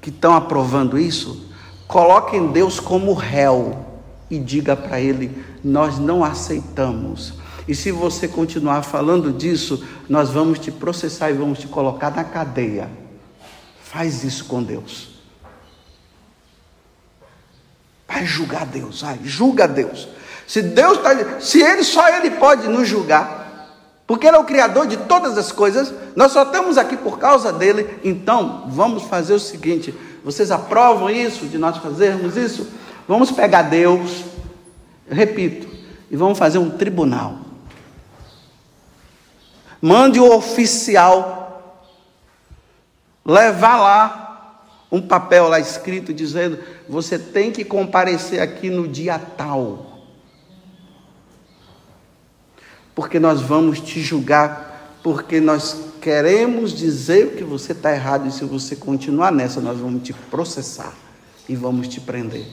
que 0.00 0.10
estão 0.10 0.34
aprovando 0.34 0.98
isso, 0.98 1.48
coloquem 1.88 2.52
Deus 2.52 2.78
como 2.78 3.14
réu 3.14 3.84
e 4.30 4.38
diga 4.38 4.76
para 4.76 5.00
ele: 5.00 5.44
nós 5.64 5.98
não 5.98 6.22
aceitamos. 6.22 7.34
E 7.66 7.74
se 7.74 7.90
você 7.90 8.28
continuar 8.28 8.82
falando 8.82 9.32
disso, 9.32 9.84
nós 10.08 10.30
vamos 10.30 10.58
te 10.58 10.70
processar 10.70 11.30
e 11.30 11.34
vamos 11.34 11.58
te 11.58 11.66
colocar 11.66 12.10
na 12.10 12.24
cadeia. 12.24 12.88
Faz 13.82 14.22
isso 14.22 14.44
com 14.44 14.62
Deus. 14.62 15.18
Vai 18.06 18.24
julgar 18.24 18.64
Deus, 18.64 19.02
vai, 19.02 19.18
julga 19.22 19.66
Deus. 19.66 20.08
Se 20.46 20.62
Deus 20.62 20.96
está, 20.96 21.40
se 21.40 21.60
ele 21.60 21.84
só 21.84 22.08
ele 22.08 22.30
pode 22.32 22.66
nos 22.68 22.88
julgar, 22.88 23.38
porque 24.08 24.26
Ele 24.26 24.36
é 24.36 24.40
o 24.40 24.44
Criador 24.44 24.86
de 24.86 24.96
todas 24.96 25.36
as 25.36 25.52
coisas, 25.52 25.92
nós 26.16 26.32
só 26.32 26.44
estamos 26.44 26.78
aqui 26.78 26.96
por 26.96 27.18
causa 27.18 27.52
dele, 27.52 28.00
então 28.02 28.64
vamos 28.68 29.02
fazer 29.02 29.34
o 29.34 29.38
seguinte: 29.38 29.94
vocês 30.28 30.50
aprovam 30.50 31.08
isso, 31.08 31.46
de 31.46 31.56
nós 31.56 31.78
fazermos 31.78 32.36
isso? 32.36 32.68
Vamos 33.08 33.30
pegar 33.30 33.62
Deus, 33.62 34.24
repito, 35.10 35.66
e 36.10 36.16
vamos 36.16 36.38
fazer 36.38 36.58
um 36.58 36.68
tribunal. 36.68 37.38
Mande 39.80 40.20
o 40.20 40.30
oficial 40.36 41.82
levar 43.24 43.78
lá 43.78 44.66
um 44.92 45.00
papel 45.00 45.48
lá 45.48 45.58
escrito 45.58 46.12
dizendo: 46.12 46.58
você 46.86 47.18
tem 47.18 47.50
que 47.50 47.64
comparecer 47.64 48.42
aqui 48.42 48.68
no 48.68 48.86
dia 48.86 49.18
tal. 49.18 50.04
Porque 52.94 53.18
nós 53.18 53.40
vamos 53.40 53.80
te 53.80 54.02
julgar 54.02 54.77
porque 55.10 55.40
nós 55.40 55.74
queremos 56.02 56.70
dizer 56.70 57.34
que 57.34 57.42
você 57.42 57.72
está 57.72 57.94
errado 57.94 58.28
e 58.28 58.30
se 58.30 58.44
você 58.44 58.76
continuar 58.76 59.32
nessa, 59.32 59.58
nós 59.58 59.78
vamos 59.78 60.02
te 60.02 60.12
processar 60.12 60.92
e 61.48 61.56
vamos 61.56 61.88
te 61.88 61.98
prender. 61.98 62.44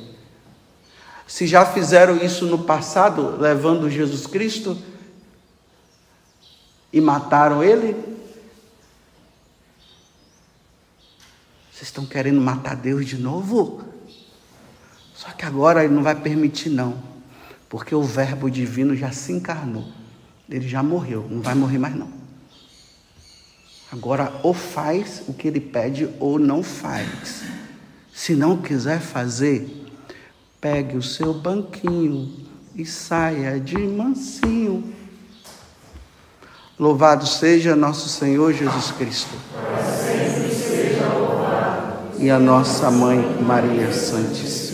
Se 1.27 1.45
já 1.47 1.65
fizeram 1.65 2.15
isso 2.15 2.45
no 2.45 2.59
passado, 2.59 3.35
levando 3.37 3.89
Jesus 3.89 4.25
Cristo 4.25 4.77
e 6.93 7.01
mataram 7.01 7.61
ele, 7.61 7.93
vocês 11.73 11.89
estão 11.89 12.05
querendo 12.05 12.39
matar 12.39 12.77
Deus 12.77 13.05
de 13.05 13.17
novo? 13.17 13.83
Só 15.13 15.27
que 15.31 15.43
agora 15.43 15.83
ele 15.83 15.93
não 15.93 16.03
vai 16.03 16.15
permitir, 16.15 16.69
não, 16.69 17.03
porque 17.67 17.93
o 17.93 18.01
Verbo 18.01 18.49
divino 18.49 18.95
já 18.95 19.11
se 19.11 19.33
encarnou, 19.33 19.89
ele 20.49 20.69
já 20.69 20.81
morreu, 20.81 21.27
não 21.29 21.41
vai 21.41 21.53
morrer 21.53 21.79
mais, 21.79 21.93
não. 21.93 22.23
Agora, 23.95 24.29
ou 24.43 24.53
faz 24.53 25.23
o 25.25 25.33
que 25.33 25.47
ele 25.47 25.61
pede, 25.61 26.09
ou 26.19 26.37
não 26.37 26.61
faz. 26.61 27.43
Se 28.13 28.35
não 28.35 28.57
quiser 28.57 28.99
fazer, 28.99 29.85
pegue 30.59 30.97
o 30.97 31.01
seu 31.01 31.33
banquinho 31.33 32.29
e 32.75 32.85
saia 32.85 33.57
de 33.57 33.77
mansinho. 33.77 34.93
Louvado 36.77 37.25
seja 37.25 37.73
nosso 37.73 38.09
Senhor 38.09 38.51
Jesus 38.51 38.91
Cristo. 38.91 39.33
E 42.19 42.29
a 42.29 42.37
nossa 42.37 42.91
mãe 42.91 43.17
Maria 43.41 43.93
Santíssima. 43.93 44.64